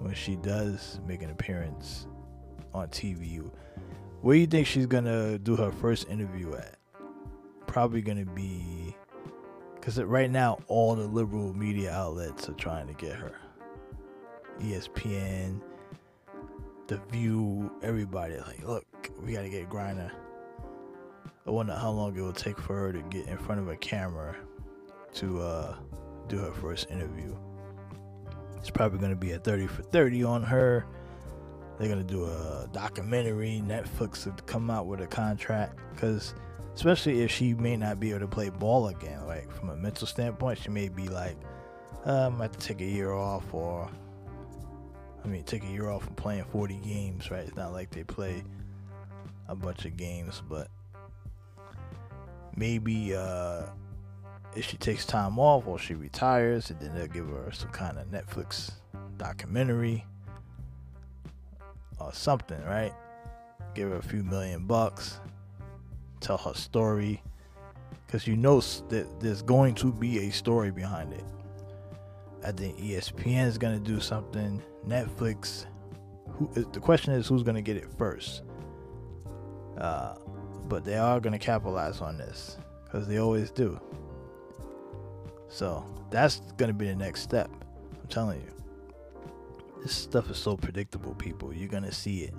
when 0.00 0.14
she 0.14 0.36
does 0.36 1.00
make 1.06 1.22
an 1.22 1.30
appearance 1.30 2.06
on 2.74 2.88
TV. 2.88 3.42
Where 4.20 4.34
do 4.34 4.40
you 4.40 4.46
think 4.46 4.66
she's 4.66 4.86
going 4.86 5.04
to 5.04 5.38
do 5.38 5.56
her 5.56 5.72
first 5.72 6.08
interview 6.08 6.54
at? 6.54 6.76
Probably 7.66 8.02
going 8.02 8.18
to 8.18 8.30
be. 8.32 8.94
Because 9.74 9.98
right 10.02 10.30
now, 10.30 10.58
all 10.66 10.94
the 10.94 11.06
liberal 11.06 11.54
media 11.54 11.92
outlets 11.92 12.48
are 12.48 12.54
trying 12.54 12.86
to 12.86 12.94
get 12.94 13.12
her. 13.12 13.34
ESPN, 14.60 15.60
The 16.90 16.96
View, 17.12 17.70
everybody. 17.84 18.36
Like, 18.36 18.66
look, 18.66 18.84
we 19.24 19.32
got 19.32 19.42
to 19.42 19.48
get 19.48 19.70
Griner. 19.70 20.10
I 21.46 21.50
wonder 21.50 21.72
how 21.72 21.92
long 21.92 22.16
it 22.16 22.20
will 22.20 22.32
take 22.32 22.58
for 22.58 22.74
her 22.74 22.92
to 22.92 23.00
get 23.02 23.28
in 23.28 23.38
front 23.38 23.60
of 23.60 23.68
a 23.68 23.76
camera 23.76 24.34
to 25.14 25.40
uh, 25.40 25.76
do 26.26 26.38
her 26.38 26.50
first 26.50 26.90
interview. 26.90 27.36
It's 28.56 28.70
probably 28.70 28.98
to 29.08 29.14
be 29.14 29.30
a 29.30 29.38
30 29.38 29.68
for 29.68 29.82
30 29.82 30.24
on 30.24 30.42
her. 30.42 30.84
They're 31.78 31.86
to 31.94 32.02
do 32.02 32.24
a 32.24 32.68
documentary. 32.72 33.62
Netflix 33.64 34.24
to 34.24 34.42
come 34.42 34.68
out 34.68 34.88
with 34.88 35.00
a 35.00 35.06
contract. 35.06 35.78
Because, 35.94 36.34
especially 36.74 37.20
if 37.22 37.30
she 37.30 37.54
may 37.54 37.76
not 37.76 38.00
be 38.00 38.10
able 38.10 38.18
to 38.18 38.26
play 38.26 38.48
ball 38.48 38.88
again, 38.88 39.28
like 39.28 39.48
from 39.52 39.70
a 39.70 39.76
mental 39.76 40.08
standpoint, 40.08 40.58
she 40.58 40.70
may 40.70 40.88
be 40.88 41.06
like, 41.06 41.36
um, 42.04 42.42
I 42.42 42.48
to 42.48 42.58
take 42.58 42.80
a 42.80 42.84
year 42.84 43.12
off, 43.12 43.54
or 43.54 43.88
I 45.24 45.28
mean, 45.28 45.44
take 45.44 45.62
a 45.64 45.66
year 45.66 45.88
off 45.90 46.04
from 46.04 46.14
playing 46.14 46.44
40 46.44 46.76
games, 46.76 47.30
right? 47.30 47.40
It's 47.40 47.56
not 47.56 47.72
like 47.72 47.90
they 47.90 48.04
play 48.04 48.42
a 49.48 49.54
bunch 49.54 49.84
of 49.84 49.96
games, 49.96 50.42
but 50.48 50.68
maybe 52.56 53.14
uh, 53.14 53.64
if 54.56 54.64
she 54.64 54.76
takes 54.76 55.04
time 55.04 55.38
off 55.38 55.66
or 55.66 55.78
she 55.78 55.94
retires, 55.94 56.70
and 56.70 56.80
then 56.80 56.94
they'll 56.94 57.06
give 57.06 57.28
her 57.28 57.50
some 57.52 57.70
kind 57.70 57.98
of 57.98 58.06
Netflix 58.06 58.72
documentary 59.18 60.04
or 61.98 62.12
something, 62.12 62.62
right? 62.64 62.92
Give 63.74 63.90
her 63.90 63.96
a 63.96 64.02
few 64.02 64.22
million 64.22 64.66
bucks, 64.66 65.20
tell 66.20 66.38
her 66.38 66.54
story, 66.54 67.22
because 68.06 68.26
you 68.26 68.36
know 68.36 68.60
that 68.60 69.06
there's 69.20 69.42
going 69.42 69.74
to 69.76 69.92
be 69.92 70.26
a 70.26 70.30
story 70.30 70.70
behind 70.70 71.12
it. 71.12 71.24
I 72.44 72.52
think 72.52 72.78
ESPN 72.78 73.46
is 73.46 73.58
going 73.58 73.82
to 73.82 73.84
do 73.84 74.00
something. 74.00 74.62
Netflix. 74.86 75.66
Who, 76.32 76.48
the 76.72 76.80
question 76.80 77.12
is 77.12 77.26
who's 77.26 77.42
going 77.42 77.56
to 77.56 77.62
get 77.62 77.76
it 77.76 77.86
first. 77.98 78.42
Uh, 79.76 80.14
but 80.68 80.84
they 80.84 80.96
are 80.96 81.20
going 81.20 81.32
to 81.32 81.38
capitalize 81.38 82.00
on 82.00 82.16
this 82.16 82.58
because 82.84 83.06
they 83.06 83.18
always 83.18 83.50
do. 83.50 83.80
So 85.48 85.84
that's 86.10 86.40
going 86.56 86.68
to 86.68 86.74
be 86.74 86.86
the 86.86 86.94
next 86.94 87.22
step. 87.22 87.50
I'm 88.00 88.08
telling 88.08 88.40
you. 88.40 88.54
This 89.82 89.94
stuff 89.94 90.30
is 90.30 90.38
so 90.38 90.56
predictable, 90.56 91.14
people. 91.14 91.54
You're 91.54 91.68
going 91.68 91.84
to 91.84 91.92
see 91.92 92.20
it. 92.20 92.34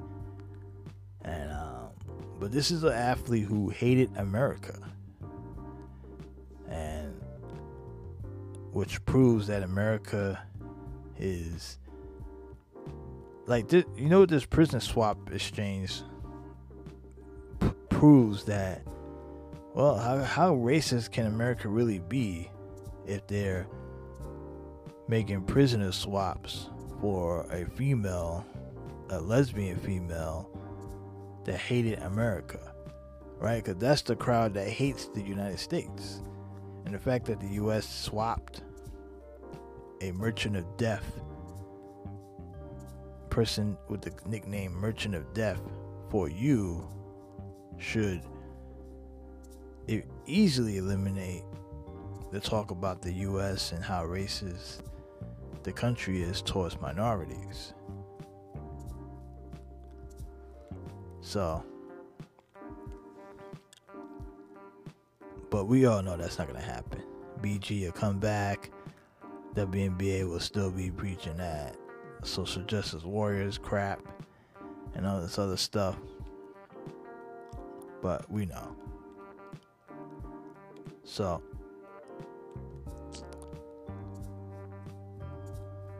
And 1.23 1.51
um, 1.51 1.89
but 2.39 2.51
this 2.51 2.71
is 2.71 2.83
an 2.83 2.93
athlete 2.93 3.45
who 3.45 3.69
hated 3.69 4.11
America. 4.17 4.79
Which 8.71 9.03
proves 9.05 9.47
that 9.47 9.63
America 9.63 10.41
is 11.17 11.77
like 13.47 13.67
this, 13.67 13.85
you 13.95 14.09
know 14.09 14.25
this 14.25 14.45
prison 14.45 14.79
swap 14.79 15.17
exchange 15.31 16.01
p- 17.59 17.71
proves 17.89 18.45
that 18.45 18.81
well 19.73 19.97
how, 19.97 20.19
how 20.19 20.55
racist 20.55 21.11
can 21.11 21.25
America 21.25 21.67
really 21.67 21.99
be 21.99 22.49
if 23.05 23.25
they're 23.27 23.67
making 25.07 25.41
prisoner 25.43 25.91
swaps 25.91 26.69
for 26.99 27.45
a 27.51 27.65
female 27.71 28.45
a 29.09 29.19
lesbian 29.19 29.77
female 29.77 30.49
that 31.43 31.57
hated 31.57 31.99
America 31.99 32.71
right? 33.41 33.63
Because 33.63 33.81
that's 33.81 34.03
the 34.03 34.15
crowd 34.15 34.53
that 34.53 34.67
hates 34.67 35.07
the 35.07 35.21
United 35.21 35.59
States 35.59 36.21
and 36.85 36.93
the 36.93 36.99
fact 36.99 37.25
that 37.25 37.39
the 37.39 37.47
US 37.49 37.87
swapped 37.87 38.61
a 40.01 40.11
merchant 40.11 40.55
of 40.55 40.65
death 40.77 41.21
person 43.29 43.77
with 43.87 44.01
the 44.01 44.11
nickname 44.27 44.73
Merchant 44.73 45.15
of 45.15 45.33
Death 45.33 45.61
for 46.09 46.29
you 46.29 46.87
should 47.77 48.21
easily 50.27 50.77
eliminate 50.77 51.43
the 52.31 52.39
talk 52.39 52.71
about 52.71 53.01
the 53.01 53.11
US 53.13 53.71
and 53.71 53.83
how 53.83 54.05
racist 54.05 54.81
the 55.63 55.71
country 55.71 56.21
is 56.21 56.41
towards 56.41 56.79
minorities. 56.79 57.73
So, 61.21 61.63
but 65.51 65.65
we 65.65 65.85
all 65.85 66.01
know 66.01 66.17
that's 66.17 66.39
not 66.39 66.47
gonna 66.47 66.61
happen. 66.61 67.03
BG 67.41 67.85
will 67.85 67.91
come 67.91 68.17
back. 68.17 68.71
WNBA 69.53 70.27
will 70.27 70.39
still 70.39 70.71
be 70.71 70.89
preaching 70.89 71.35
that 71.37 71.75
social 72.23 72.63
justice 72.63 73.03
warriors 73.03 73.57
crap 73.57 73.99
and 74.95 75.05
all 75.05 75.21
this 75.21 75.37
other 75.37 75.57
stuff. 75.57 75.97
But 78.01 78.31
we 78.31 78.45
know. 78.45 78.75
So, 81.03 81.43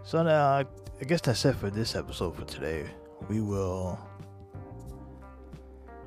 so 0.04 0.24
now 0.24 0.48
I 0.48 0.66
guess 1.06 1.20
that's 1.20 1.44
it 1.44 1.58
for 1.58 1.70
this 1.70 1.96
episode 1.96 2.38
for 2.38 2.46
today. 2.46 2.86
We 3.28 3.42
will. 3.42 4.00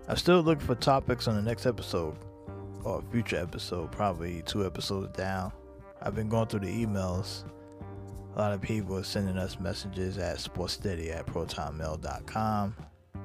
I'm 0.08 0.16
still 0.16 0.40
looking 0.40 0.66
for 0.66 0.74
topics 0.74 1.28
on 1.28 1.36
the 1.36 1.42
next 1.42 1.66
episode 1.66 2.16
or 2.84 3.00
a 3.00 3.02
future 3.10 3.36
episode, 3.36 3.90
probably 3.90 4.42
two 4.42 4.64
episodes 4.64 5.16
down. 5.16 5.52
I've 6.02 6.14
been 6.14 6.28
going 6.28 6.46
through 6.46 6.60
the 6.60 6.86
emails. 6.86 7.44
A 8.36 8.38
lot 8.38 8.52
of 8.52 8.60
people 8.60 8.96
are 8.96 9.04
sending 9.04 9.38
us 9.38 9.58
messages 9.58 10.18
at 10.18 10.36
sportssteady 10.36 11.14
at 11.14 11.26
protonmail.com. 11.26 12.76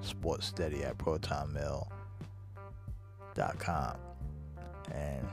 Sportssteady 0.01 0.85
at 0.85 0.97
protonmail.com. 0.97 3.97
And 4.93 5.27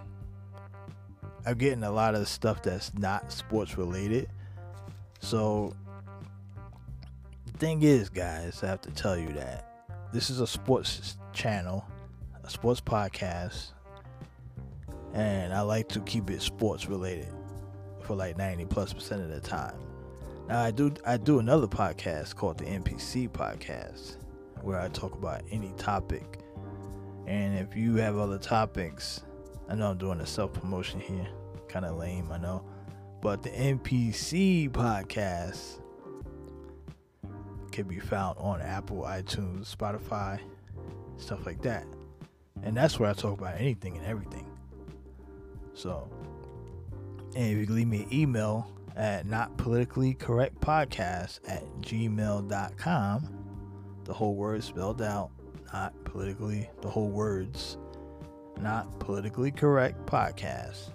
I'm 1.47 1.59
getting 1.59 1.85
a 1.85 1.91
lot 1.91 2.15
of 2.15 2.27
stuff 2.27 2.63
that's 2.63 2.93
not 2.95 3.33
sports 3.33 3.79
related. 3.79 4.29
So 5.21 5.75
the 7.47 7.59
thing 7.59 7.83
is, 7.83 8.09
guys, 8.09 8.63
I 8.65 8.67
have 8.67 8.81
to 8.83 8.91
tell 8.91 9.17
you 9.17 9.33
that 9.35 10.11
this 10.13 10.31
is 10.31 10.41
a 10.41 10.47
sports 10.47 11.17
channel, 11.33 11.87
a 12.43 12.51
sports 12.51 12.81
podcast, 12.81 13.73
and 15.15 15.53
I 15.53 15.61
like 15.63 15.89
to 15.91 16.01
keep 16.01 16.31
it 16.31 16.43
sports 16.43 16.87
related 16.87 17.33
for 18.03 18.15
like 18.15 18.37
90 18.37 18.67
plus 18.67 18.93
percent 18.93 19.23
of 19.23 19.29
the 19.31 19.41
time. 19.41 19.77
Now 20.49 20.63
I 20.63 20.71
do 20.71 20.93
I 21.05 21.17
do 21.17 21.39
another 21.39 21.67
podcast 21.67 22.37
called 22.37 22.59
the 22.59 22.65
NPC 22.65 23.29
podcast 23.29 24.17
where 24.63 24.81
I 24.81 24.89
talk 24.89 25.15
about 25.15 25.43
any 25.51 25.73
topic. 25.77 26.41
And 27.27 27.59
if 27.59 27.77
you 27.77 27.97
have 27.97 28.17
other 28.17 28.39
topics, 28.39 29.23
I 29.69 29.75
know 29.75 29.91
I'm 29.91 29.99
doing 29.99 30.21
a 30.21 30.27
self 30.27 30.53
promotion 30.53 31.01
here, 31.01 31.27
kind 31.69 31.85
of 31.85 31.97
lame, 31.97 32.31
I 32.31 32.39
know. 32.39 32.65
But 33.21 33.43
the 33.43 33.51
NPC 33.51 34.71
podcast 34.71 35.81
can 37.73 37.89
be 37.89 37.99
found 37.99 38.39
on 38.39 38.61
Apple, 38.63 39.03
iTunes, 39.03 39.75
Spotify, 39.75 40.41
stuff 41.17 41.45
like 41.45 41.63
that. 41.63 41.87
And 42.63 42.77
that's 42.77 42.99
where 42.99 43.11
I 43.11 43.13
talk 43.13 43.39
about 43.39 43.61
anything 43.61 43.97
and 43.97 44.07
everything. 44.07 44.47
So, 45.77 46.09
and 47.37 47.53
if 47.53 47.69
you 47.69 47.75
leave 47.75 47.87
me 47.87 48.05
an 48.05 48.15
email 48.15 48.67
at 48.97 49.27
not 49.27 49.55
politically 49.59 50.15
correct 50.15 50.59
podcast 50.61 51.41
at 51.47 51.65
gmail.com, 51.83 53.29
the 54.05 54.15
whole 54.15 54.35
word 54.35 54.65
spelled 54.65 55.03
out, 55.03 55.31
not 55.75 55.93
politically, 56.05 56.71
the 56.81 56.89
whole 56.89 57.11
words, 57.11 57.77
not 58.59 58.99
politically 59.01 59.51
correct 59.51 60.07
podcast 60.07 60.93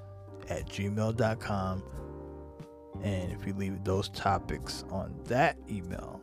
at 0.50 0.67
gmail.com. 0.67 1.84
And 3.04 3.32
if 3.32 3.46
you 3.46 3.54
leave 3.54 3.84
those 3.84 4.10
topics 4.10 4.84
on 4.89 5.13
that 5.26 5.58
email, 5.70 6.20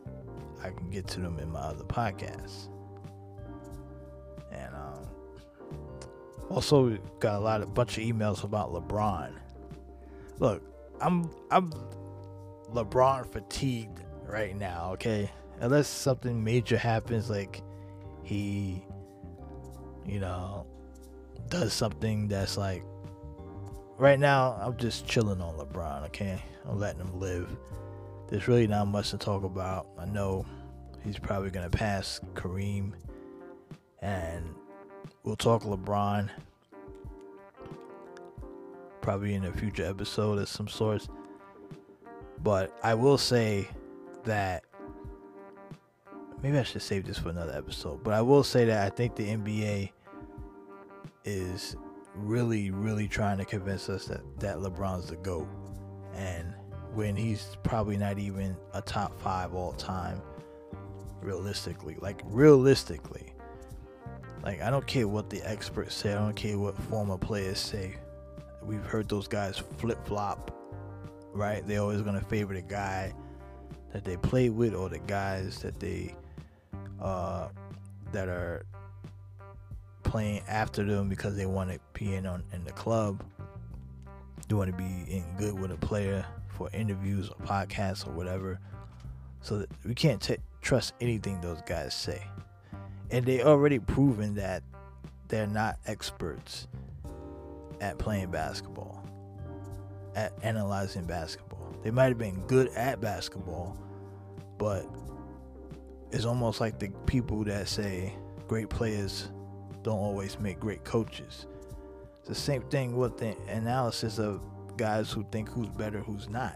I 0.61 0.71
can 0.71 0.89
get 0.89 1.07
to 1.09 1.21
them 1.21 1.39
in 1.39 1.49
my 1.49 1.59
other 1.59 1.85
podcasts. 1.85 2.67
Also 6.49 6.97
got 7.19 7.35
a 7.35 7.39
lot 7.39 7.61
of 7.61 7.73
bunch 7.73 7.97
of 7.97 8.03
emails 8.03 8.43
about 8.43 8.73
LeBron. 8.73 9.33
Look, 10.39 10.63
I'm 11.01 11.29
I'm 11.51 11.71
LeBron 12.73 13.31
fatigued 13.31 14.03
right 14.25 14.55
now, 14.55 14.91
okay? 14.93 15.31
Unless 15.59 15.87
something 15.87 16.43
major 16.43 16.77
happens 16.77 17.29
like 17.29 17.61
he 18.23 18.83
you 20.05 20.19
know 20.19 20.65
does 21.49 21.73
something 21.73 22.27
that's 22.27 22.57
like 22.57 22.83
right 23.97 24.19
now 24.19 24.57
I'm 24.61 24.77
just 24.77 25.07
chilling 25.07 25.41
on 25.41 25.55
LeBron, 25.55 26.05
okay? 26.07 26.41
I'm 26.65 26.79
letting 26.79 27.01
him 27.01 27.19
live. 27.19 27.49
There's 28.29 28.47
really 28.47 28.67
not 28.67 28.87
much 28.87 29.09
to 29.11 29.17
talk 29.17 29.43
about. 29.43 29.87
I 29.97 30.05
know 30.05 30.45
he's 31.03 31.17
probably 31.17 31.49
gonna 31.49 31.69
pass 31.69 32.19
Kareem 32.33 32.93
and 34.01 34.55
we'll 35.23 35.35
talk 35.35 35.63
LeBron 35.63 36.29
probably 39.01 39.33
in 39.33 39.45
a 39.45 39.51
future 39.51 39.85
episode 39.85 40.39
of 40.39 40.47
some 40.47 40.67
sorts. 40.67 41.07
But 42.43 42.77
I 42.83 42.93
will 42.93 43.17
say 43.17 43.67
that 44.25 44.63
maybe 46.41 46.57
I 46.57 46.63
should 46.63 46.81
save 46.81 47.05
this 47.05 47.17
for 47.17 47.29
another 47.29 47.53
episode. 47.55 48.03
But 48.03 48.13
I 48.13 48.21
will 48.21 48.43
say 48.43 48.65
that 48.65 48.85
I 48.85 48.89
think 48.89 49.15
the 49.15 49.27
NBA 49.27 49.91
is 51.25 51.75
really, 52.15 52.71
really 52.71 53.07
trying 53.07 53.37
to 53.37 53.45
convince 53.45 53.89
us 53.89 54.05
that, 54.05 54.21
that 54.39 54.57
LeBron's 54.57 55.07
the 55.07 55.15
GOAT. 55.17 55.47
And 56.13 56.53
when 56.93 57.15
he's 57.15 57.57
probably 57.63 57.97
not 57.97 58.19
even 58.19 58.55
a 58.73 58.81
top 58.81 59.19
five 59.21 59.53
all 59.53 59.73
time, 59.73 60.21
realistically. 61.21 61.97
Like, 61.99 62.21
realistically. 62.25 63.33
Like, 64.43 64.61
I 64.61 64.69
don't 64.69 64.87
care 64.87 65.07
what 65.07 65.29
the 65.29 65.41
experts 65.43 65.95
say, 65.95 66.13
I 66.13 66.15
don't 66.15 66.35
care 66.35 66.57
what 66.57 66.77
former 66.77 67.17
players 67.17 67.59
say. 67.59 67.95
We've 68.63 68.85
heard 68.85 69.09
those 69.09 69.27
guys 69.27 69.57
flip 69.77 70.05
flop, 70.05 70.51
right? 71.33 71.65
They're 71.67 71.81
always 71.81 72.01
going 72.01 72.19
to 72.19 72.25
favor 72.25 72.53
the 72.53 72.61
guy 72.61 73.13
that 73.93 74.03
they 74.03 74.17
play 74.17 74.49
with 74.49 74.73
or 74.73 74.89
the 74.89 74.99
guys 74.99 75.59
that 75.59 75.79
they 75.79 76.15
uh, 77.01 77.47
that 78.11 78.27
are 78.27 78.65
playing 80.03 80.41
after 80.47 80.83
them 80.83 81.09
because 81.09 81.35
they 81.35 81.45
want 81.45 81.71
to 81.71 81.79
be 81.93 82.15
in 82.15 82.25
on 82.25 82.43
in 82.53 82.63
the 82.63 82.71
club. 82.71 83.23
They 84.47 84.55
want 84.55 84.71
to 84.71 84.77
be 84.77 85.11
in 85.11 85.23
good 85.37 85.59
with 85.59 85.71
a 85.71 85.77
player 85.77 86.25
for 86.47 86.69
interviews 86.73 87.29
or 87.29 87.45
podcasts 87.45 88.07
or 88.07 88.11
whatever. 88.11 88.59
So 89.41 89.65
we 89.85 89.93
can't 89.95 90.21
t- 90.21 90.37
trust 90.61 90.93
anything 90.99 91.39
those 91.39 91.61
guys 91.65 91.93
say, 91.93 92.21
and 93.11 93.25
they 93.25 93.41
already 93.43 93.79
proven 93.79 94.35
that 94.35 94.63
they're 95.27 95.47
not 95.47 95.77
experts 95.85 96.67
at 97.81 97.97
playing 97.97 98.31
basketball, 98.31 99.03
at 100.15 100.33
analyzing 100.43 101.05
basketball. 101.05 101.73
They 101.83 101.91
might 101.91 102.07
have 102.07 102.17
been 102.17 102.41
good 102.47 102.69
at 102.69 102.99
basketball, 102.99 103.77
but 104.57 104.85
it's 106.11 106.25
almost 106.25 106.59
like 106.59 106.79
the 106.79 106.89
people 107.05 107.43
that 107.45 107.67
say 107.67 108.13
great 108.47 108.69
players 108.69 109.29
don't 109.83 109.99
always 109.99 110.39
make 110.39 110.59
great 110.59 110.83
coaches. 110.83 111.45
It's 112.19 112.29
the 112.29 112.35
same 112.35 112.63
thing 112.63 112.97
with 112.97 113.17
the 113.17 113.35
analysis 113.47 114.19
of 114.19 114.41
guys 114.75 115.11
who 115.11 115.25
think 115.31 115.49
who's 115.49 115.69
better, 115.69 115.99
who's 115.99 116.27
not. 116.27 116.55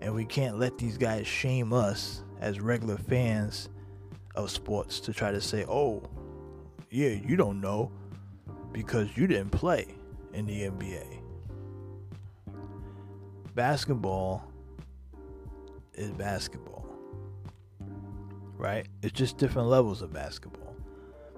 And 0.00 0.14
we 0.14 0.24
can't 0.24 0.58
let 0.58 0.78
these 0.78 0.98
guys 0.98 1.26
shame 1.26 1.72
us 1.72 2.22
as 2.40 2.60
regular 2.60 2.96
fans 2.96 3.68
of 4.34 4.50
sports 4.50 5.00
to 5.00 5.12
try 5.12 5.30
to 5.30 5.40
say, 5.40 5.64
oh, 5.68 6.02
yeah, 6.90 7.08
you 7.08 7.36
don't 7.36 7.60
know 7.60 7.90
because 8.72 9.08
you 9.16 9.26
didn't 9.26 9.50
play 9.50 9.86
in 10.32 10.46
the 10.46 10.62
NBA. 10.62 11.20
Basketball 13.54 14.44
is 15.94 16.10
basketball, 16.12 16.86
right? 18.56 18.86
It's 19.02 19.12
just 19.12 19.38
different 19.38 19.68
levels 19.68 20.02
of 20.02 20.12
basketball. 20.12 20.74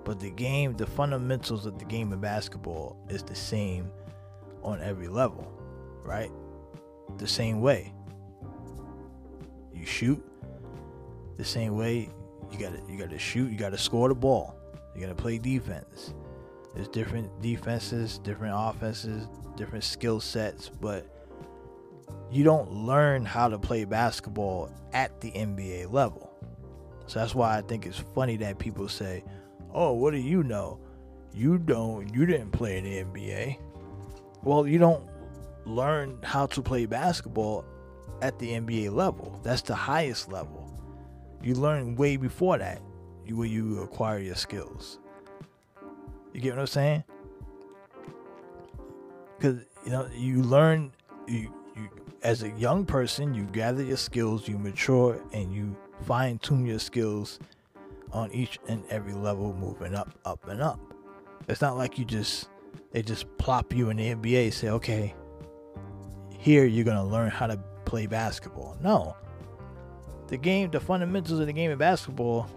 But 0.05 0.20
the 0.20 0.31
game, 0.31 0.74
the 0.74 0.87
fundamentals 0.87 1.64
of 1.64 1.78
the 1.78 1.85
game 1.85 2.12
of 2.12 2.20
basketball 2.20 2.96
is 3.09 3.22
the 3.22 3.35
same 3.35 3.90
on 4.62 4.81
every 4.81 5.09
level, 5.09 5.50
right? 6.05 6.31
The 7.18 7.26
same 7.26 7.61
way. 7.61 7.92
You 9.74 9.87
shoot 9.87 10.22
the 11.37 11.44
same 11.44 11.76
way. 11.76 12.11
You 12.52 12.58
got 12.58 12.72
to 12.72 12.92
you 12.92 12.98
got 12.98 13.10
to 13.10 13.18
shoot. 13.18 13.50
You 13.50 13.56
got 13.56 13.70
to 13.70 13.78
score 13.78 14.08
the 14.08 14.14
ball. 14.14 14.54
You 14.94 15.00
got 15.00 15.08
to 15.08 15.14
play 15.14 15.38
defense. 15.38 16.14
There's 16.74 16.88
different 16.88 17.42
defenses, 17.42 18.18
different 18.18 18.54
offenses, 18.56 19.26
different 19.56 19.84
skill 19.84 20.20
sets, 20.20 20.68
but 20.68 21.06
you 22.30 22.44
don't 22.44 22.72
learn 22.72 23.24
how 23.24 23.48
to 23.48 23.58
play 23.58 23.84
basketball 23.84 24.70
at 24.92 25.20
the 25.20 25.30
NBA 25.32 25.92
level. 25.92 26.30
So 27.06 27.18
that's 27.18 27.34
why 27.34 27.58
I 27.58 27.62
think 27.62 27.86
it's 27.86 27.98
funny 27.98 28.36
that 28.38 28.58
people 28.58 28.88
say, 28.88 29.24
"Oh, 29.72 29.92
what 29.92 30.12
do 30.12 30.18
you 30.18 30.42
know? 30.42 30.78
You 31.34 31.58
don't 31.58 32.12
you 32.14 32.26
didn't 32.26 32.52
play 32.52 32.78
in 32.78 32.84
the 32.84 32.98
NBA." 32.98 33.58
Well, 34.42 34.66
you 34.66 34.78
don't 34.78 35.04
learn 35.64 36.18
how 36.22 36.46
to 36.46 36.62
play 36.62 36.86
basketball 36.86 37.64
at 38.20 38.38
the 38.38 38.52
NBA 38.52 38.90
level. 38.90 39.38
That's 39.42 39.62
the 39.62 39.74
highest 39.74 40.30
level. 40.30 40.62
You 41.42 41.55
learn 41.55 41.96
way 41.96 42.16
before 42.16 42.59
that. 42.59 42.81
where 43.31 43.46
you 43.46 43.81
acquire 43.83 44.18
your 44.18 44.35
skills. 44.35 44.98
You 46.33 46.40
get 46.40 46.55
what 46.55 46.61
I'm 46.61 46.66
saying? 46.66 47.05
Because 49.38 49.61
you 49.85 49.90
know 49.90 50.09
you 50.14 50.42
learn 50.42 50.92
you 51.26 51.52
you 51.76 51.88
as 52.22 52.42
a 52.42 52.50
young 52.50 52.85
person 52.85 53.35
you 53.35 53.44
gather 53.44 53.83
your 53.83 53.96
skills, 53.96 54.48
you 54.48 54.59
mature, 54.59 55.20
and 55.33 55.52
you 55.52 55.76
fine 56.02 56.38
tune 56.38 56.66
your 56.66 56.78
skills 56.78 57.38
on 58.12 58.31
each 58.33 58.59
and 58.68 58.85
every 58.90 59.14
level, 59.14 59.55
moving 59.55 59.94
up, 59.94 60.11
up, 60.24 60.46
and 60.48 60.61
up. 60.61 60.81
It's 61.48 61.61
not 61.61 61.76
like 61.76 61.98
you 61.98 62.05
just 62.05 62.48
they 62.92 63.02
just 63.02 63.26
plop 63.38 63.74
you 63.74 63.90
in 63.90 63.96
the 63.96 64.14
NBA, 64.14 64.52
say, 64.52 64.68
okay, 64.68 65.14
here 66.38 66.64
you're 66.64 66.85
gonna 66.85 67.07
learn 67.07 67.31
how 67.31 67.46
to 67.46 67.57
play 67.85 68.07
basketball. 68.07 68.76
No, 68.83 69.16
the 70.32 70.38
game, 70.38 70.70
the 70.70 70.80
fundamentals 70.80 71.40
of 71.40 71.46
the 71.46 71.52
game 71.52 71.70
of 71.70 71.78
basketball 71.78 72.48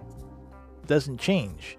doesn't 0.87 1.17
change. 1.17 1.77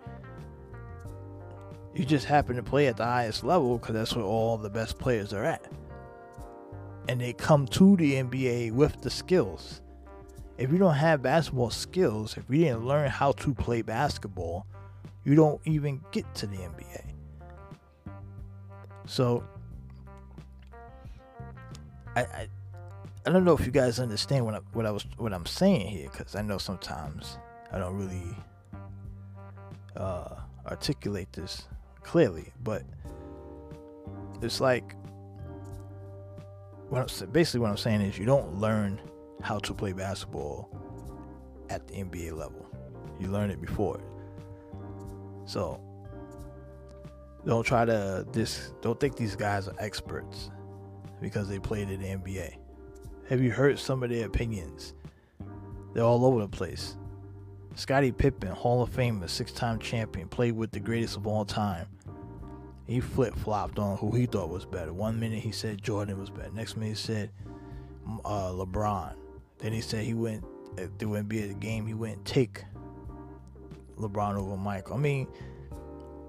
You 1.94 2.04
just 2.04 2.26
happen 2.26 2.54
to 2.56 2.62
play 2.62 2.86
at 2.88 2.98
the 2.98 3.04
highest 3.06 3.42
level 3.42 3.78
because 3.78 3.94
that's 3.94 4.14
where 4.14 4.22
all 4.22 4.58
the 4.58 4.68
best 4.68 4.98
players 4.98 5.32
are 5.32 5.42
at. 5.42 5.72
And 7.08 7.18
they 7.18 7.32
come 7.32 7.66
to 7.68 7.96
the 7.96 8.12
NBA 8.16 8.72
with 8.72 9.00
the 9.00 9.08
skills. 9.08 9.80
If 10.58 10.70
you 10.70 10.76
don't 10.76 10.96
have 10.96 11.22
basketball 11.22 11.70
skills, 11.70 12.36
if 12.36 12.44
you 12.50 12.58
didn't 12.58 12.86
learn 12.86 13.08
how 13.08 13.32
to 13.32 13.54
play 13.54 13.80
basketball, 13.80 14.66
you 15.24 15.34
don't 15.34 15.62
even 15.64 16.02
get 16.12 16.26
to 16.34 16.46
the 16.46 16.58
NBA. 16.58 17.04
So, 19.06 19.42
I, 22.14 22.20
I, 22.20 22.48
I 23.26 23.32
don't 23.32 23.44
know 23.44 23.54
if 23.54 23.66
you 23.66 23.72
guys 23.72 23.98
understand 23.98 24.44
what 24.44 24.54
I, 24.54 24.58
what 24.72 24.86
I 24.86 24.92
was 24.92 25.04
what 25.16 25.32
I'm 25.32 25.46
saying 25.46 25.88
here, 25.88 26.08
because 26.10 26.36
I 26.36 26.42
know 26.42 26.58
sometimes 26.58 27.38
I 27.72 27.78
don't 27.78 27.96
really 27.96 28.36
uh, 29.96 30.36
articulate 30.66 31.32
this 31.32 31.66
clearly, 32.02 32.52
but 32.62 32.84
it's 34.42 34.60
like 34.60 34.94
what 36.88 37.00
I'm, 37.00 37.30
basically 37.30 37.60
what 37.60 37.70
I'm 37.70 37.76
saying 37.76 38.02
is 38.02 38.16
you 38.16 38.26
don't 38.26 38.60
learn 38.60 39.00
how 39.42 39.58
to 39.58 39.74
play 39.74 39.92
basketball 39.92 40.70
at 41.68 41.86
the 41.88 41.94
NBA 41.94 42.32
level. 42.32 42.64
You 43.18 43.28
learn 43.28 43.50
it 43.50 43.60
before 43.60 44.00
So 45.46 45.80
don't 47.46 47.64
try 47.64 47.84
to 47.84 48.26
this 48.32 48.72
don't 48.82 48.98
think 49.00 49.16
these 49.16 49.34
guys 49.36 49.68
are 49.68 49.74
experts 49.78 50.50
because 51.20 51.48
they 51.48 51.58
played 51.58 51.88
in 51.88 52.00
the 52.00 52.08
NBA. 52.08 52.56
Have 53.28 53.42
you 53.42 53.50
heard 53.50 53.78
some 53.78 54.02
of 54.02 54.10
their 54.10 54.26
opinions? 54.26 54.94
They're 55.92 56.04
all 56.04 56.24
over 56.24 56.40
the 56.40 56.48
place. 56.48 56.96
Scottie 57.74 58.12
Pippen, 58.12 58.50
Hall 58.50 58.82
of 58.82 58.90
Famer, 58.90 59.28
six 59.28 59.52
time 59.52 59.78
champion, 59.78 60.28
played 60.28 60.56
with 60.56 60.70
the 60.70 60.80
greatest 60.80 61.16
of 61.16 61.26
all 61.26 61.44
time. 61.44 61.86
He 62.86 63.00
flip 63.00 63.34
flopped 63.34 63.78
on 63.78 63.96
who 63.98 64.12
he 64.12 64.26
thought 64.26 64.48
was 64.48 64.64
better. 64.64 64.92
One 64.92 65.18
minute 65.18 65.40
he 65.40 65.50
said 65.50 65.82
Jordan 65.82 66.18
was 66.18 66.30
better. 66.30 66.50
Next 66.52 66.76
minute 66.76 66.90
he 66.90 66.94
said 66.94 67.30
uh, 68.24 68.50
LeBron. 68.50 69.14
Then 69.58 69.72
he 69.72 69.80
said 69.80 70.04
he 70.04 70.14
went 70.14 70.44
through 70.98 71.08
wouldn't 71.08 71.28
be 71.28 71.42
a 71.42 71.54
game. 71.54 71.86
He 71.86 71.94
wouldn't 71.94 72.24
take 72.24 72.64
LeBron 73.96 74.36
over 74.36 74.56
Michael. 74.56 74.94
I 74.94 74.98
mean, 74.98 75.26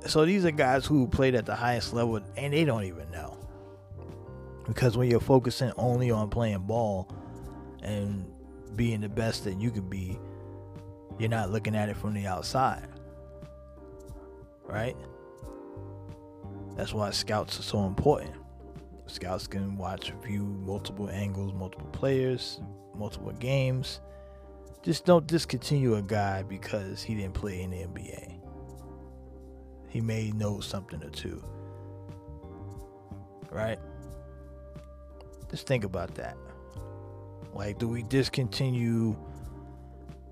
so 0.05 0.25
these 0.25 0.45
are 0.45 0.51
guys 0.51 0.85
who 0.85 1.07
played 1.07 1.35
at 1.35 1.45
the 1.45 1.55
highest 1.55 1.93
level 1.93 2.19
and 2.35 2.53
they 2.53 2.65
don't 2.65 2.85
even 2.85 3.11
know. 3.11 3.36
Because 4.67 4.97
when 4.97 5.09
you're 5.09 5.19
focusing 5.19 5.71
only 5.77 6.11
on 6.11 6.29
playing 6.29 6.59
ball 6.59 7.09
and 7.81 8.25
being 8.75 9.01
the 9.01 9.09
best 9.09 9.45
that 9.45 9.59
you 9.59 9.71
could 9.71 9.89
be, 9.89 10.19
you're 11.17 11.29
not 11.29 11.51
looking 11.51 11.75
at 11.75 11.89
it 11.89 11.97
from 11.97 12.13
the 12.13 12.27
outside. 12.27 12.87
Right? 14.65 14.95
That's 16.75 16.93
why 16.93 17.09
scouts 17.11 17.59
are 17.59 17.63
so 17.63 17.85
important. 17.85 18.33
Scouts 19.07 19.47
can 19.47 19.77
watch, 19.77 20.11
view 20.21 20.43
multiple 20.43 21.09
angles, 21.09 21.53
multiple 21.53 21.87
players, 21.87 22.59
multiple 22.95 23.31
games. 23.31 24.01
Just 24.83 25.05
don't 25.05 25.25
discontinue 25.25 25.95
a 25.95 26.01
guy 26.01 26.43
because 26.43 27.01
he 27.01 27.15
didn't 27.15 27.33
play 27.33 27.61
in 27.61 27.71
the 27.71 27.77
NBA. 27.77 28.39
He 29.87 30.01
may 30.01 30.31
know 30.31 30.59
something 30.59 31.01
or 31.01 31.09
two. 31.09 31.41
Right? 33.49 33.79
Just 35.49 35.67
think 35.67 35.83
about 35.83 36.15
that. 36.15 36.37
Like, 37.53 37.79
do 37.79 37.87
we 37.87 38.03
discontinue? 38.03 39.15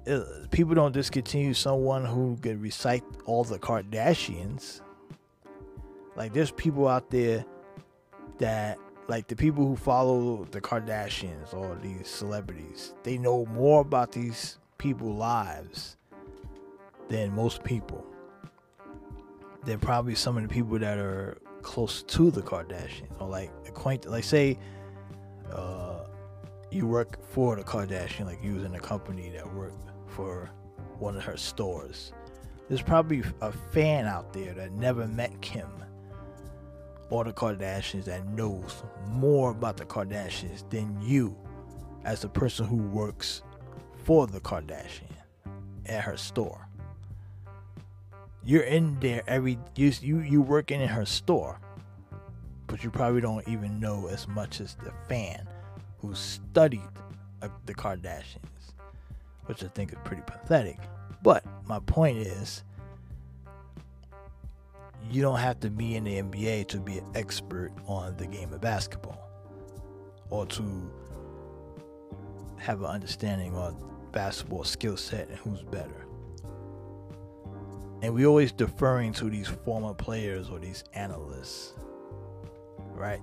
Uh, 0.07 0.21
people 0.51 0.75
don't 0.75 0.91
discontinue 0.91 1.53
someone 1.53 2.05
who 2.05 2.37
could 2.41 2.61
recite 2.61 3.03
all 3.25 3.43
the 3.43 3.57
Kardashians. 3.57 4.81
Like, 6.15 6.33
there's 6.33 6.51
people 6.51 6.87
out 6.87 7.09
there 7.09 7.43
that, 8.37 8.77
like, 9.07 9.27
the 9.27 9.35
people 9.35 9.65
who 9.65 9.75
follow 9.75 10.45
the 10.51 10.61
Kardashians 10.61 11.53
or 11.53 11.77
these 11.81 12.07
celebrities, 12.07 12.93
they 13.03 13.17
know 13.17 13.45
more 13.47 13.81
about 13.81 14.11
these 14.11 14.59
people's 14.77 15.17
lives 15.17 15.97
than 17.09 17.33
most 17.33 17.63
people. 17.63 18.05
They're 19.63 19.77
probably 19.77 20.15
some 20.15 20.37
of 20.37 20.43
the 20.43 20.49
people 20.49 20.77
that 20.77 20.97
are 20.99 21.39
close 21.63 22.03
to 22.03 22.29
the 22.29 22.41
Kardashians 22.41 23.19
or 23.19 23.27
like 23.27 23.51
acquainted. 23.67 24.11
Like, 24.11 24.23
say, 24.23 24.59
uh, 25.53 26.05
you 26.71 26.87
work 26.87 27.19
for 27.29 27.55
the 27.55 27.63
Kardashian, 27.63 28.25
like 28.25 28.43
you 28.43 28.55
was 28.55 28.63
in 28.63 28.75
a 28.75 28.79
company 28.79 29.29
that 29.29 29.53
worked 29.53 29.91
for 30.07 30.49
one 30.99 31.15
of 31.15 31.23
her 31.23 31.37
stores. 31.37 32.13
There's 32.67 32.81
probably 32.81 33.23
a 33.41 33.51
fan 33.51 34.05
out 34.07 34.33
there 34.33 34.53
that 34.53 34.71
never 34.71 35.07
met 35.07 35.39
Kim 35.41 35.69
or 37.09 37.23
the 37.23 37.33
Kardashians 37.33 38.05
that 38.05 38.27
knows 38.29 38.83
more 39.07 39.51
about 39.51 39.77
the 39.77 39.85
Kardashians 39.85 40.67
than 40.69 40.99
you 41.01 41.35
as 42.03 42.23
a 42.23 42.29
person 42.29 42.65
who 42.65 42.77
works 42.77 43.43
for 44.03 44.27
the 44.27 44.39
Kardashian 44.39 45.03
at 45.85 46.03
her 46.03 46.17
store. 46.17 46.67
You're 48.43 48.63
in 48.63 48.99
there 48.99 49.23
every 49.27 49.57
you 49.75 49.91
you 50.01 50.19
you 50.19 50.41
working 50.41 50.81
in 50.81 50.87
her 50.87 51.05
store 51.05 51.59
but 52.67 52.83
you 52.83 52.89
probably 52.89 53.21
don't 53.21 53.47
even 53.47 53.79
know 53.79 54.07
as 54.07 54.27
much 54.27 54.61
as 54.61 54.75
the 54.75 54.91
fan 55.07 55.47
who 55.99 56.13
studied 56.13 56.81
uh, 57.41 57.49
the 57.65 57.73
Kardashians, 57.73 58.73
which 59.45 59.63
I 59.63 59.67
think 59.67 59.91
is 59.91 59.99
pretty 60.03 60.23
pathetic. 60.25 60.79
But 61.23 61.43
my 61.67 61.79
point 61.79 62.17
is, 62.17 62.63
you 65.11 65.21
don't 65.21 65.39
have 65.39 65.59
to 65.59 65.69
be 65.69 65.95
in 65.95 66.03
the 66.03 66.21
NBA 66.21 66.67
to 66.69 66.79
be 66.79 66.97
an 66.97 67.05
expert 67.15 67.71
on 67.85 68.17
the 68.17 68.25
game 68.25 68.51
of 68.53 68.61
basketball 68.61 69.29
or 70.29 70.45
to 70.47 70.91
have 72.57 72.81
an 72.81 72.87
understanding 72.87 73.55
on 73.55 73.77
basketball 74.11 74.63
skill 74.63 74.97
set 74.97 75.29
and 75.29 75.37
who's 75.37 75.61
better. 75.61 76.07
And 78.01 78.13
we 78.13 78.25
always 78.25 78.51
deferring 78.51 79.13
to 79.13 79.29
these 79.29 79.47
former 79.47 79.93
players 79.93 80.49
or 80.49 80.59
these 80.59 80.83
analysts 80.93 81.73
right? 82.95 83.21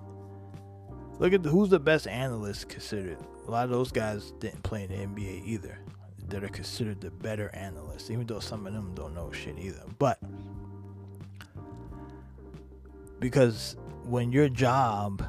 Look 1.18 1.32
at 1.32 1.42
the, 1.42 1.50
who's 1.50 1.70
the 1.70 1.80
best 1.80 2.06
analyst 2.06 2.68
considered. 2.68 3.18
A 3.46 3.50
lot 3.50 3.64
of 3.64 3.70
those 3.70 3.92
guys 3.92 4.32
didn't 4.38 4.62
play 4.62 4.84
in 4.84 4.90
the 4.90 5.22
NBA 5.22 5.46
either. 5.46 5.78
That 6.28 6.44
are 6.44 6.48
considered 6.48 7.00
the 7.00 7.10
better 7.10 7.50
analysts, 7.52 8.10
even 8.10 8.26
though 8.26 8.40
some 8.40 8.66
of 8.66 8.72
them 8.72 8.94
don't 8.94 9.14
know 9.14 9.32
shit 9.32 9.58
either. 9.58 9.82
But 9.98 10.18
because 13.18 13.76
when 14.04 14.32
your 14.32 14.48
job 14.48 15.24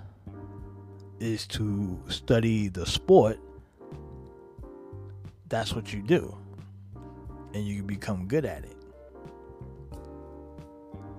is 1.19 1.45
to 1.47 1.99
study 2.07 2.69
the 2.69 2.85
sport, 2.85 3.39
that's 5.49 5.73
what 5.73 5.93
you 5.93 6.01
do. 6.01 6.37
And 7.53 7.67
you 7.67 7.83
become 7.83 8.27
good 8.27 8.45
at 8.45 8.63
it. 8.63 8.77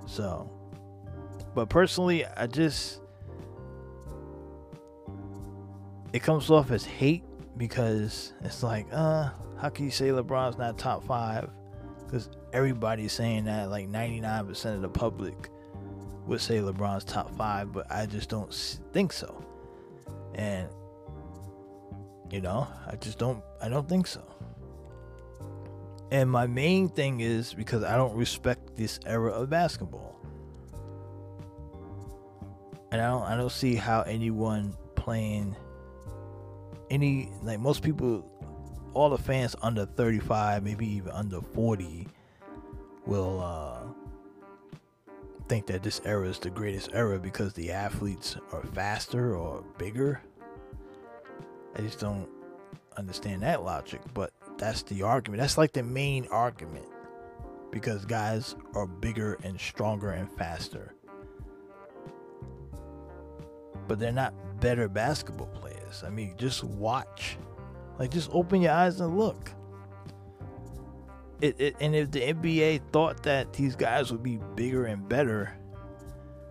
So, 0.07 0.51
but 1.55 1.69
personally, 1.69 2.25
I 2.27 2.47
just 2.47 3.01
it 6.15 6.23
comes 6.23 6.49
off 6.49 6.71
as 6.71 6.85
hate 6.85 7.25
because 7.57 8.33
it's 8.43 8.63
like, 8.63 8.87
uh, 8.93 9.31
how 9.61 9.69
can 9.69 9.85
you 9.85 9.91
say 9.91 10.11
LeBron's 10.11 10.57
not 10.57 10.79
top 10.79 11.03
five? 11.03 11.51
Because 12.07 12.31
everybody's 12.53 13.13
saying 13.13 13.47
that, 13.47 13.69
like 13.69 13.89
99% 13.89 14.77
of 14.77 14.81
the 14.81 14.89
public 14.89 15.51
would 16.29 16.41
say 16.41 16.59
LeBron's 16.59 17.03
top 17.03 17.37
five, 17.37 17.73
but 17.73 17.91
I 17.91 18.07
just 18.07 18.29
don't 18.29 18.55
think 18.93 19.13
so. 19.13 19.45
And 20.37 20.69
you 22.31 22.41
know, 22.41 22.69
I 22.87 22.95
just 22.95 23.19
don't, 23.19 23.43
I 23.61 23.69
don't 23.69 23.89
think 23.89 24.07
so. 24.07 24.23
And 26.13 26.31
my 26.31 26.47
main 26.47 26.89
thing 26.89 27.21
is 27.21 27.53
because 27.55 27.83
I 27.83 27.97
don't 27.97 28.15
respect 28.15 28.77
this 28.77 29.01
era 29.05 29.33
of 29.33 29.51
basketball. 29.51 30.21
And 32.93 33.03
I 33.03 33.09
don't, 33.09 33.23
I 33.23 33.37
don't 33.37 33.51
see 33.51 33.75
how 33.75 34.03
anyone 34.03 34.77
playing 34.95 35.57
any 36.95 37.31
like 37.43 37.61
most 37.61 37.83
people 37.83 38.25
all 38.95 39.11
the 39.11 39.19
fans 39.19 39.57
under 39.63 39.85
35 39.85 40.63
maybe 40.63 40.87
even 40.87 41.11
under 41.11 41.41
40 41.41 42.07
will 43.07 43.41
uh, 43.41 43.81
think 45.49 45.67
that 45.67 45.83
this 45.83 46.01
era 46.05 46.29
is 46.29 46.39
the 46.39 46.51
greatest 46.51 46.91
era 46.93 47.19
because 47.19 47.53
the 47.53 47.71
athletes 47.71 48.37
are 48.53 48.63
faster 48.73 49.37
or 49.37 49.63
bigger. 49.79 50.23
I 51.77 51.83
just 51.83 52.01
don't 52.01 52.29
understand 52.97 53.43
that 53.43 53.63
logic, 53.63 54.01
but 54.15 54.33
that's 54.57 54.83
the 54.83 55.03
argument. 55.03 55.41
That's 55.41 55.59
like 55.59 55.73
the 55.73 55.83
main 55.83 56.27
argument 56.29 56.87
because 57.71 58.05
guys 58.05 58.55
are 58.75 58.87
bigger 58.87 59.37
and 59.43 59.61
stronger 59.61 60.11
and 60.11 60.31
faster. 60.33 60.94
But 63.87 63.99
they're 63.99 64.13
not 64.13 64.35
better 64.61 64.89
basketball 64.89 65.49
players. 65.49 66.03
I 66.07 66.11
mean, 66.11 66.35
just 66.39 66.65
watch. 66.65 67.37
Like, 67.99 68.11
just 68.11 68.31
open 68.33 68.63
your 68.63 68.73
eyes 68.73 69.01
and 69.01 69.19
look. 69.19 69.51
It, 71.41 71.61
it, 71.61 71.77
and 71.81 71.95
if 71.95 72.11
the 72.11 72.21
NBA 72.21 72.81
thought 72.93 73.23
that 73.25 73.53
these 73.53 73.77
guys 73.77 74.11
would 74.11 74.23
be 74.23 74.39
bigger 74.55 74.87
and 74.87 75.07
better, 75.09 75.55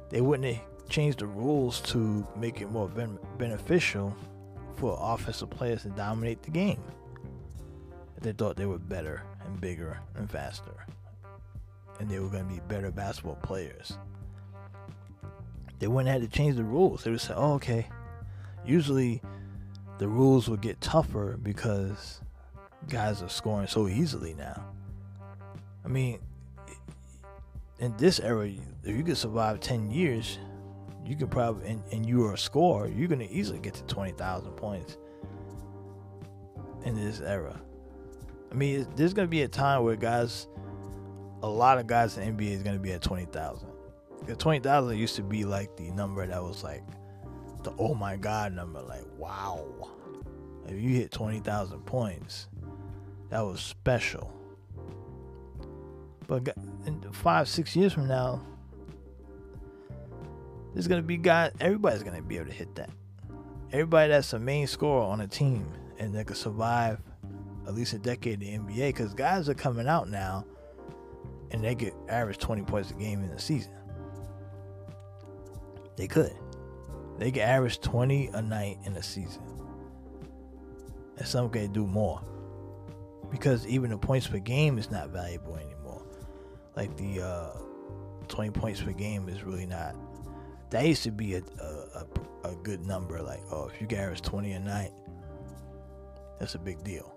they 0.09 0.21
wouldn't 0.21 0.53
have 0.55 0.63
changed 0.89 1.19
the 1.19 1.27
rules 1.27 1.81
to 1.81 2.27
make 2.35 2.61
it 2.61 2.69
more 2.69 2.87
ben- 2.87 3.17
beneficial 3.37 4.15
for 4.75 4.97
offensive 5.01 5.49
players 5.49 5.83
to 5.83 5.89
dominate 5.89 6.43
the 6.43 6.51
game. 6.51 6.81
If 8.17 8.23
they 8.23 8.33
thought 8.33 8.55
they 8.55 8.65
were 8.65 8.79
better 8.79 9.23
and 9.45 9.59
bigger 9.59 9.99
and 10.15 10.29
faster, 10.29 10.85
and 11.99 12.09
they 12.09 12.19
were 12.19 12.29
going 12.29 12.47
to 12.47 12.53
be 12.53 12.59
better 12.67 12.91
basketball 12.91 13.37
players, 13.37 13.97
they 15.79 15.87
wouldn't 15.87 16.11
have 16.11 16.21
to 16.21 16.35
change 16.35 16.55
the 16.55 16.63
rules. 16.63 17.03
They 17.03 17.11
would 17.11 17.21
say, 17.21 17.33
"Oh, 17.35 17.53
okay." 17.53 17.87
Usually, 18.65 19.21
the 19.97 20.07
rules 20.07 20.49
would 20.49 20.61
get 20.61 20.79
tougher 20.81 21.37
because 21.41 22.21
guys 22.89 23.21
are 23.21 23.29
scoring 23.29 23.67
so 23.67 23.87
easily 23.87 24.33
now. 24.33 24.65
I 25.85 25.87
mean, 25.87 26.19
in 27.79 27.95
this 27.97 28.19
era, 28.19 28.49
if 28.83 28.95
you 28.95 29.03
could 29.03 29.17
survive 29.17 29.59
10 29.59 29.91
years, 29.91 30.39
you 31.05 31.15
could 31.15 31.29
probably, 31.29 31.67
and, 31.69 31.83
and 31.91 32.05
you 32.05 32.25
are 32.25 32.33
a 32.33 32.37
scorer, 32.37 32.87
you're 32.87 33.09
going 33.09 33.19
to 33.19 33.31
easily 33.31 33.59
get 33.59 33.73
to 33.73 33.83
20,000 33.83 34.51
points 34.53 34.97
in 36.85 36.95
this 36.95 37.19
era. 37.19 37.59
I 38.51 38.55
mean, 38.55 38.87
there's 38.95 39.13
going 39.13 39.27
to 39.27 39.31
be 39.31 39.41
a 39.41 39.47
time 39.47 39.83
where 39.83 39.95
guys, 39.95 40.47
a 41.41 41.47
lot 41.47 41.77
of 41.77 41.87
guys 41.87 42.17
in 42.17 42.37
NBA 42.37 42.51
is 42.51 42.63
going 42.63 42.75
to 42.75 42.81
be 42.81 42.93
at 42.93 43.01
20,000. 43.01 43.67
20,000 44.27 44.97
used 44.97 45.15
to 45.15 45.23
be 45.23 45.43
like 45.43 45.75
the 45.75 45.91
number 45.91 46.25
that 46.25 46.41
was 46.41 46.63
like 46.63 46.83
the 47.63 47.73
oh 47.79 47.93
my 47.93 48.17
god 48.17 48.53
number. 48.53 48.81
Like, 48.81 49.05
wow. 49.17 49.89
If 50.67 50.79
you 50.79 50.89
hit 50.89 51.11
20,000 51.11 51.79
points, 51.85 52.47
that 53.29 53.41
was 53.41 53.59
special. 53.59 54.31
But 56.27 56.55
in 56.85 57.01
five, 57.11 57.49
six 57.49 57.75
years 57.75 57.93
from 57.93 58.07
now, 58.07 58.41
there's 60.73 60.87
gonna 60.87 61.01
be 61.01 61.17
guys. 61.17 61.51
Everybody's 61.59 62.03
gonna 62.03 62.21
be 62.21 62.37
able 62.37 62.47
to 62.47 62.53
hit 62.53 62.73
that. 62.75 62.89
Everybody 63.71 64.11
that's 64.11 64.33
a 64.33 64.39
main 64.39 64.67
scorer 64.67 65.03
on 65.03 65.21
a 65.21 65.27
team 65.27 65.67
and 65.99 66.13
that 66.15 66.27
could 66.27 66.37
survive 66.37 66.99
at 67.67 67.73
least 67.73 67.93
a 67.93 67.99
decade 67.99 68.41
in 68.41 68.65
the 68.65 68.73
NBA, 68.73 68.87
because 68.89 69.13
guys 69.13 69.49
are 69.49 69.53
coming 69.53 69.87
out 69.87 70.09
now 70.09 70.45
and 71.51 71.63
they 71.63 71.75
could 71.75 71.93
average 72.09 72.37
20 72.37 72.63
points 72.63 72.91
a 72.91 72.93
game 72.95 73.21
in 73.23 73.29
the 73.29 73.39
season. 73.39 73.71
They 75.95 76.07
could. 76.07 76.33
They 77.19 77.31
could 77.31 77.41
average 77.41 77.79
20 77.81 78.27
a 78.33 78.41
night 78.41 78.79
in 78.85 78.95
a 78.95 79.03
season. 79.03 79.43
And 81.17 81.27
some 81.27 81.49
could 81.49 81.73
do 81.73 81.85
more. 81.85 82.21
Because 83.31 83.65
even 83.67 83.91
the 83.91 83.97
points 83.97 84.27
per 84.27 84.39
game 84.39 84.77
is 84.77 84.91
not 84.91 85.09
valuable 85.09 85.55
anymore 85.55 85.73
like 86.75 86.95
the 86.97 87.21
uh, 87.21 87.57
20 88.27 88.51
points 88.51 88.81
per 88.81 88.91
game 88.91 89.29
is 89.29 89.43
really 89.43 89.65
not. 89.65 89.95
That 90.71 90.85
used 90.85 91.03
to 91.03 91.11
be 91.11 91.35
a, 91.35 91.43
a, 91.59 92.05
a, 92.43 92.51
a 92.51 92.55
good 92.63 92.85
number. 92.85 93.21
Like, 93.21 93.41
oh, 93.51 93.69
if 93.73 93.79
you 93.79 93.97
average 93.97 94.21
20 94.21 94.53
a 94.53 94.59
night, 94.59 94.91
that's 96.39 96.55
a 96.55 96.59
big 96.59 96.83
deal. 96.83 97.13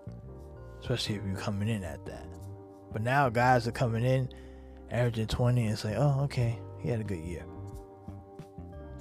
Especially 0.81 1.15
if 1.15 1.21
you're 1.25 1.35
coming 1.35 1.67
in 1.67 1.83
at 1.83 2.05
that. 2.05 2.27
But 2.93 3.01
now 3.01 3.29
guys 3.29 3.67
are 3.67 3.71
coming 3.71 4.03
in, 4.03 4.29
averaging 4.91 5.27
20, 5.27 5.65
and 5.65 5.83
like, 5.83 5.95
oh, 5.97 6.21
okay, 6.23 6.59
he 6.79 6.89
had 6.89 7.01
a 7.01 7.03
good 7.03 7.19
year. 7.19 7.45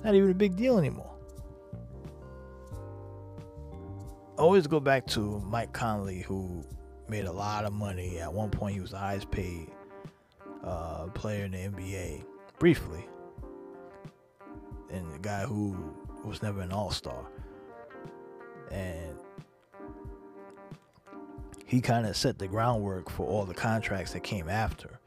Not 0.05 0.15
even 0.15 0.31
a 0.31 0.35
big 0.35 0.57
deal 0.57 0.79
anymore. 0.79 1.13
I 4.39 4.43
always 4.43 4.67
go 4.67 4.81
back 4.81 5.07
to 5.09 5.41
Mike 5.47 5.73
Conley, 5.73 6.21
who 6.21 6.63
made 7.09 7.25
a 7.25 7.33
lot 7.33 7.65
of 7.65 7.73
money. 7.73 8.19
At 8.19 8.33
one 8.33 8.51
point, 8.51 8.75
he 8.75 8.81
was 8.81 8.91
the 8.91 8.99
highest 8.99 9.31
paid 9.31 9.71
uh, 10.63 11.07
player 11.09 11.45
in 11.45 11.53
the 11.53 11.59
NBA 11.59 12.25
briefly, 12.59 13.07
and 14.91 15.11
the 15.13 15.19
guy 15.19 15.45
who 15.45 15.95
was 16.25 16.43
never 16.43 16.61
an 16.61 16.73
All 16.73 16.91
Star, 16.91 17.27
and 18.71 19.17
he 21.65 21.81
kind 21.81 22.07
of 22.07 22.17
set 22.17 22.39
the 22.39 22.47
groundwork 22.47 23.11
for 23.11 23.27
all 23.27 23.45
the 23.45 23.55
contracts 23.55 24.13
that 24.13 24.23
came 24.23 24.49
after. 24.49 25.01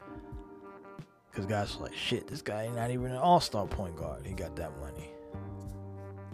Because 1.30 1.46
guys 1.46 1.76
were 1.76 1.84
like, 1.84 1.94
shit, 1.94 2.26
this 2.26 2.42
guy 2.42 2.64
ain't 2.64 2.76
not 2.76 2.90
even 2.90 3.06
an 3.12 3.16
All 3.16 3.40
Star 3.40 3.66
point 3.66 3.96
guard. 3.96 4.26
He 4.26 4.34
got 4.34 4.56
that 4.56 4.76
money. 4.80 5.10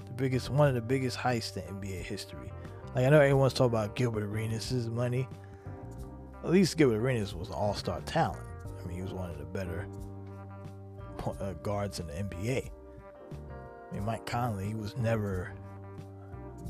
The 0.06 0.12
biggest, 0.12 0.50
one 0.50 0.68
of 0.68 0.74
the 0.74 0.80
biggest 0.80 1.18
heists 1.18 1.56
in 1.56 1.62
NBA 1.74 2.02
history. 2.02 2.52
Like 2.94 3.04
I 3.04 3.11
know 3.11 3.20
everyone's 3.20 3.52
talking 3.52 3.74
about 3.74 3.94
Gilbert 3.94 4.24
Arenas' 4.24 4.88
money. 4.88 5.28
At 6.42 6.50
least 6.50 6.78
Gilbert 6.78 6.96
Arenas 6.96 7.35
was 7.35 7.48
an 7.48 7.54
All 7.54 7.74
Star 7.74 8.00
talent. 8.02 8.40
I 8.64 8.87
mean, 8.87 8.96
he 8.96 9.02
was 9.02 9.12
one 9.12 9.30
of 9.30 9.38
the 9.38 9.44
better 9.44 9.87
uh, 11.40 11.52
guards 11.62 12.00
in 12.00 12.06
the 12.06 12.14
NBA. 12.14 12.70
I 12.70 13.94
mean, 13.94 14.04
Mike 14.04 14.26
Conley, 14.26 14.66
he 14.66 14.74
was 14.74 14.96
never 14.96 15.52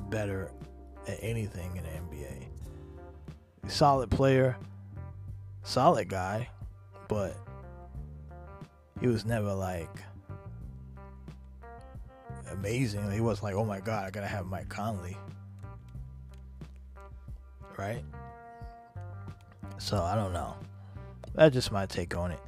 better 0.08 0.50
at 1.06 1.18
anything 1.22 1.76
in 1.76 1.84
the 1.84 1.90
NBA. 1.90 2.46
Solid 3.68 4.10
player, 4.10 4.56
solid 5.62 6.08
guy, 6.08 6.48
but 7.08 7.36
he 9.00 9.06
was 9.06 9.24
never 9.24 9.52
like 9.52 9.90
amazing. 12.50 13.10
He 13.12 13.20
was 13.20 13.42
like, 13.42 13.54
oh 13.54 13.64
my 13.64 13.80
god, 13.80 14.06
I 14.06 14.10
gotta 14.10 14.26
have 14.26 14.46
Mike 14.46 14.68
Conley. 14.68 15.16
Right? 17.76 18.02
So 19.78 20.02
I 20.02 20.14
don't 20.14 20.32
know. 20.32 20.54
That's 21.34 21.52
just 21.52 21.70
my 21.70 21.86
take 21.86 22.16
on 22.16 22.30
it. 22.30 22.40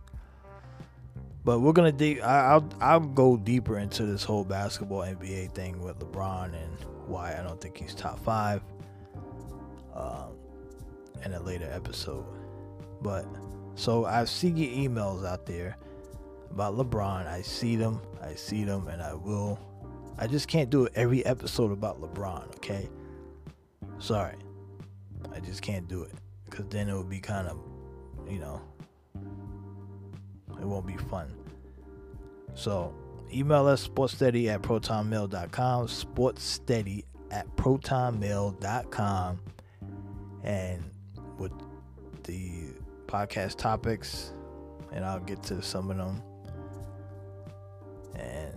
But 1.44 1.60
we're 1.60 1.72
gonna 1.72 1.92
deep. 1.92 2.22
I'll 2.22 2.68
I'll 2.80 3.00
go 3.00 3.36
deeper 3.36 3.78
into 3.78 4.06
this 4.06 4.24
whole 4.24 4.44
basketball 4.44 5.02
NBA 5.02 5.52
thing 5.52 5.80
with 5.80 5.98
LeBron 5.98 6.54
and 6.54 6.84
why 7.06 7.38
I 7.38 7.42
don't 7.42 7.60
think 7.60 7.76
he's 7.76 7.94
top 7.94 8.18
five. 8.24 8.62
Um, 9.94 10.38
in 11.24 11.34
a 11.34 11.40
later 11.40 11.68
episode. 11.72 12.24
But 13.02 13.26
so 13.74 14.04
I 14.04 14.24
see 14.24 14.48
your 14.48 14.90
emails 14.90 15.26
out 15.26 15.46
there 15.46 15.76
about 16.50 16.76
LeBron. 16.76 17.26
I 17.26 17.42
see 17.42 17.76
them. 17.76 18.00
I 18.22 18.34
see 18.34 18.64
them, 18.64 18.88
and 18.88 19.02
I 19.02 19.14
will. 19.14 19.58
I 20.18 20.26
just 20.26 20.48
can't 20.48 20.68
do 20.70 20.88
every 20.94 21.24
episode 21.24 21.70
about 21.70 22.00
LeBron. 22.00 22.48
Okay. 22.56 22.88
Sorry. 23.98 24.36
I 25.32 25.40
just 25.40 25.62
can't 25.62 25.88
do 25.88 26.02
it 26.02 26.12
because 26.44 26.66
then 26.70 26.88
it 26.88 26.96
would 26.96 27.08
be 27.08 27.20
kind 27.20 27.48
of, 27.48 27.58
you 28.28 28.38
know, 28.38 28.60
it 30.60 30.64
won't 30.64 30.86
be 30.86 30.96
fun. 30.96 31.34
So 32.54 32.94
email 33.32 33.66
us 33.66 33.86
sportssteady 33.86 34.48
at 34.48 34.62
protonmail.com, 34.62 35.86
sportssteady 35.86 37.04
at 37.30 37.46
protonmail.com, 37.56 39.40
and 40.42 40.90
with 41.38 41.52
the 42.24 42.50
podcast 43.06 43.56
topics, 43.56 44.32
and 44.92 45.04
I'll 45.04 45.20
get 45.20 45.42
to 45.44 45.62
some 45.62 45.90
of 45.90 45.96
them. 45.96 46.22
And 48.18 48.54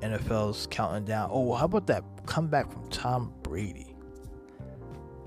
NFL's 0.00 0.66
counting 0.70 1.04
down. 1.04 1.30
Oh, 1.32 1.54
how 1.54 1.66
about 1.66 1.86
that 1.88 2.04
comeback 2.26 2.70
from 2.70 2.88
Tom 2.88 3.32
Brady? 3.42 3.94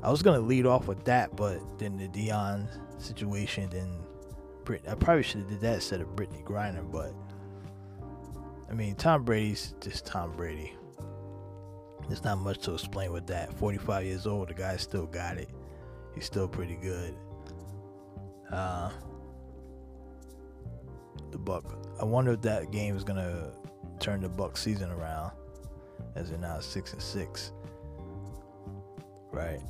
I 0.01 0.09
was 0.09 0.22
gonna 0.22 0.39
lead 0.39 0.65
off 0.65 0.88
with 0.88 1.03
that, 1.05 1.36
but 1.36 1.59
then 1.78 1.97
the 1.97 2.07
Deion 2.07 2.67
situation, 2.99 3.70
then 3.70 3.89
Brit. 4.63 4.84
I 4.88 4.95
probably 4.95 5.24
should 5.24 5.41
have 5.41 5.49
did 5.49 5.61
that 5.61 5.76
instead 5.76 5.99
of 6.01 6.07
Brittney 6.15 6.43
Griner, 6.43 6.89
but 6.89 7.13
I 8.70 8.74
mean 8.74 8.95
Tom 8.95 9.24
Brady's 9.24 9.74
just 9.82 10.05
Tom 10.05 10.36
Brady. 10.38 10.74
There's 12.07 12.24
not 12.24 12.38
much 12.38 12.59
to 12.59 12.74
explain 12.74 13.11
with 13.11 13.28
that. 13.28 13.53
45 13.53 14.05
years 14.05 14.26
old, 14.26 14.49
the 14.49 14.53
guy 14.53 14.78
still 14.78 15.05
got 15.05 15.38
it. 15.38 15.49
He's 16.15 16.26
still 16.26 16.47
pretty 16.47 16.76
good. 16.76 17.15
Uh, 18.51 18.89
the 21.32 21.38
Buck. 21.38 21.78
I 22.01 22.05
wonder 22.05 22.32
if 22.32 22.41
that 22.41 22.72
game 22.72 22.95
is 22.95 23.03
gonna 23.03 23.51
turn 23.99 24.21
the 24.21 24.29
Buck 24.29 24.57
season 24.57 24.91
around, 24.91 25.31
as 26.15 26.29
they're 26.29 26.39
now 26.39 26.59
six 26.59 26.93
and 26.93 27.01
six. 27.01 27.51
Right, 29.31 29.61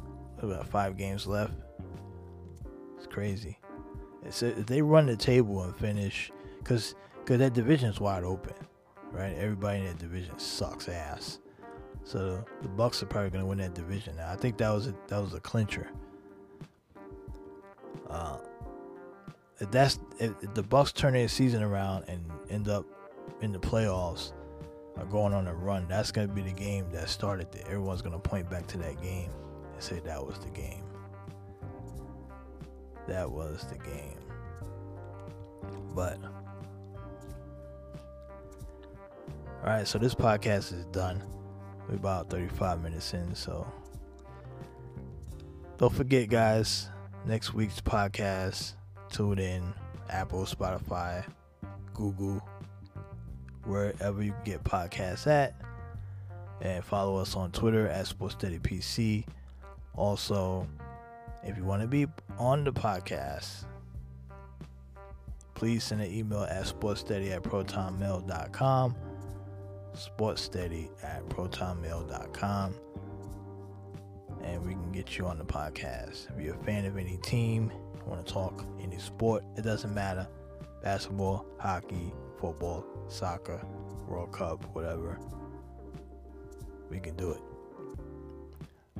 about 0.41 0.67
five 0.67 0.97
games 0.97 1.27
left. 1.27 1.53
It's 2.97 3.07
crazy 3.07 3.57
It's 4.23 4.43
if 4.43 4.65
they 4.65 4.81
run 4.81 5.05
the 5.05 5.15
table 5.15 5.63
and 5.63 5.75
finish, 5.75 6.31
because 6.59 6.95
because 7.19 7.39
that 7.39 7.53
division's 7.53 7.99
wide 7.99 8.23
open, 8.23 8.53
right? 9.11 9.33
Everybody 9.37 9.79
in 9.79 9.85
that 9.85 9.97
division 9.97 10.37
sucks 10.39 10.89
ass. 10.89 11.39
So 12.03 12.43
the 12.61 12.67
Bucs 12.69 13.03
are 13.03 13.05
probably 13.05 13.29
gonna 13.29 13.45
win 13.45 13.59
that 13.59 13.73
division. 13.73 14.15
Now 14.15 14.31
I 14.31 14.35
think 14.35 14.57
that 14.57 14.69
was 14.69 14.87
a, 14.87 14.95
that 15.07 15.21
was 15.21 15.33
a 15.33 15.39
clincher. 15.39 15.89
Uh, 18.09 18.37
if 19.59 19.69
that's 19.71 19.99
if 20.19 20.39
the 20.53 20.63
Bucs 20.63 20.93
turn 20.93 21.13
their 21.13 21.27
season 21.27 21.61
around 21.63 22.05
and 22.07 22.23
end 22.49 22.67
up 22.67 22.85
in 23.41 23.51
the 23.51 23.59
playoffs 23.59 24.33
or 24.97 25.05
going 25.05 25.33
on 25.33 25.47
a 25.47 25.53
run, 25.53 25.87
that's 25.87 26.11
gonna 26.11 26.27
be 26.27 26.41
the 26.41 26.51
game 26.51 26.89
that 26.91 27.09
started 27.09 27.53
it. 27.55 27.65
Everyone's 27.65 28.01
gonna 28.01 28.19
point 28.19 28.49
back 28.49 28.67
to 28.67 28.77
that 28.79 29.01
game 29.01 29.29
and 29.73 29.83
say 29.83 29.99
that 30.01 30.25
was 30.25 30.39
the 30.39 30.49
game. 30.49 30.83
That 33.07 33.29
was 33.31 33.65
the 33.69 33.77
game. 33.77 34.19
But 35.95 36.17
all 39.61 39.65
right, 39.65 39.87
so 39.87 39.97
this 39.97 40.15
podcast 40.15 40.73
is 40.73 40.85
done. 40.85 41.21
We're 41.87 41.95
about 41.95 42.29
35 42.29 42.81
minutes 42.81 43.13
in, 43.13 43.33
so 43.33 43.67
don't 45.77 45.93
forget, 45.93 46.29
guys. 46.29 46.89
Next 47.25 47.53
week's 47.53 47.81
podcast. 47.81 48.73
Tune 49.09 49.39
in 49.39 49.73
Apple, 50.09 50.45
Spotify, 50.45 51.25
Google, 51.93 52.41
wherever 53.69 54.21
you 54.23 54.33
get 54.43 54.63
podcasts 54.63 55.27
at. 55.27 55.53
And 56.61 56.83
follow 56.83 57.17
us 57.17 57.35
on 57.35 57.51
Twitter 57.51 57.87
at 57.87 58.05
SportsSteadyPC. 58.05 59.25
Also, 59.95 60.67
if 61.43 61.55
you 61.57 61.63
want 61.63 61.81
to 61.81 61.87
be 61.87 62.07
on 62.37 62.63
the 62.63 62.73
podcast, 62.73 63.63
please 65.53 65.83
send 65.83 66.01
an 66.01 66.11
email 66.11 66.43
at 66.43 66.65
sportssteady 66.65 67.31
at 67.31 67.43
protonmail.com. 67.43 68.95
Sportssteady 69.93 70.89
at 71.03 71.27
protonmail.com. 71.29 72.75
And 74.43 74.65
we 74.65 74.73
can 74.73 74.91
get 74.91 75.17
you 75.17 75.25
on 75.25 75.37
the 75.37 75.45
podcast. 75.45 76.27
If 76.35 76.43
you're 76.43 76.55
a 76.55 76.63
fan 76.63 76.85
of 76.85 76.97
any 76.97 77.17
team, 77.17 77.71
want 78.05 78.25
to 78.25 78.33
talk 78.33 78.65
any 78.81 78.97
sport, 78.97 79.43
it 79.55 79.61
doesn't 79.61 79.93
matter 79.93 80.27
basketball, 80.83 81.45
hockey, 81.59 82.13
football, 82.39 82.85
soccer, 83.11 83.61
World 84.07 84.31
Cup, 84.31 84.63
whatever. 84.73 85.19
We 86.89 86.99
can 86.99 87.15
do 87.15 87.31
it. 87.31 87.41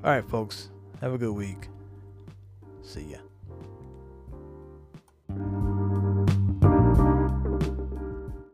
All 0.04 0.12
right, 0.12 0.28
folks. 0.30 0.70
Have 1.02 1.14
a 1.14 1.18
good 1.18 1.34
week. 1.34 1.70
See 2.82 3.16
ya. 3.16 3.20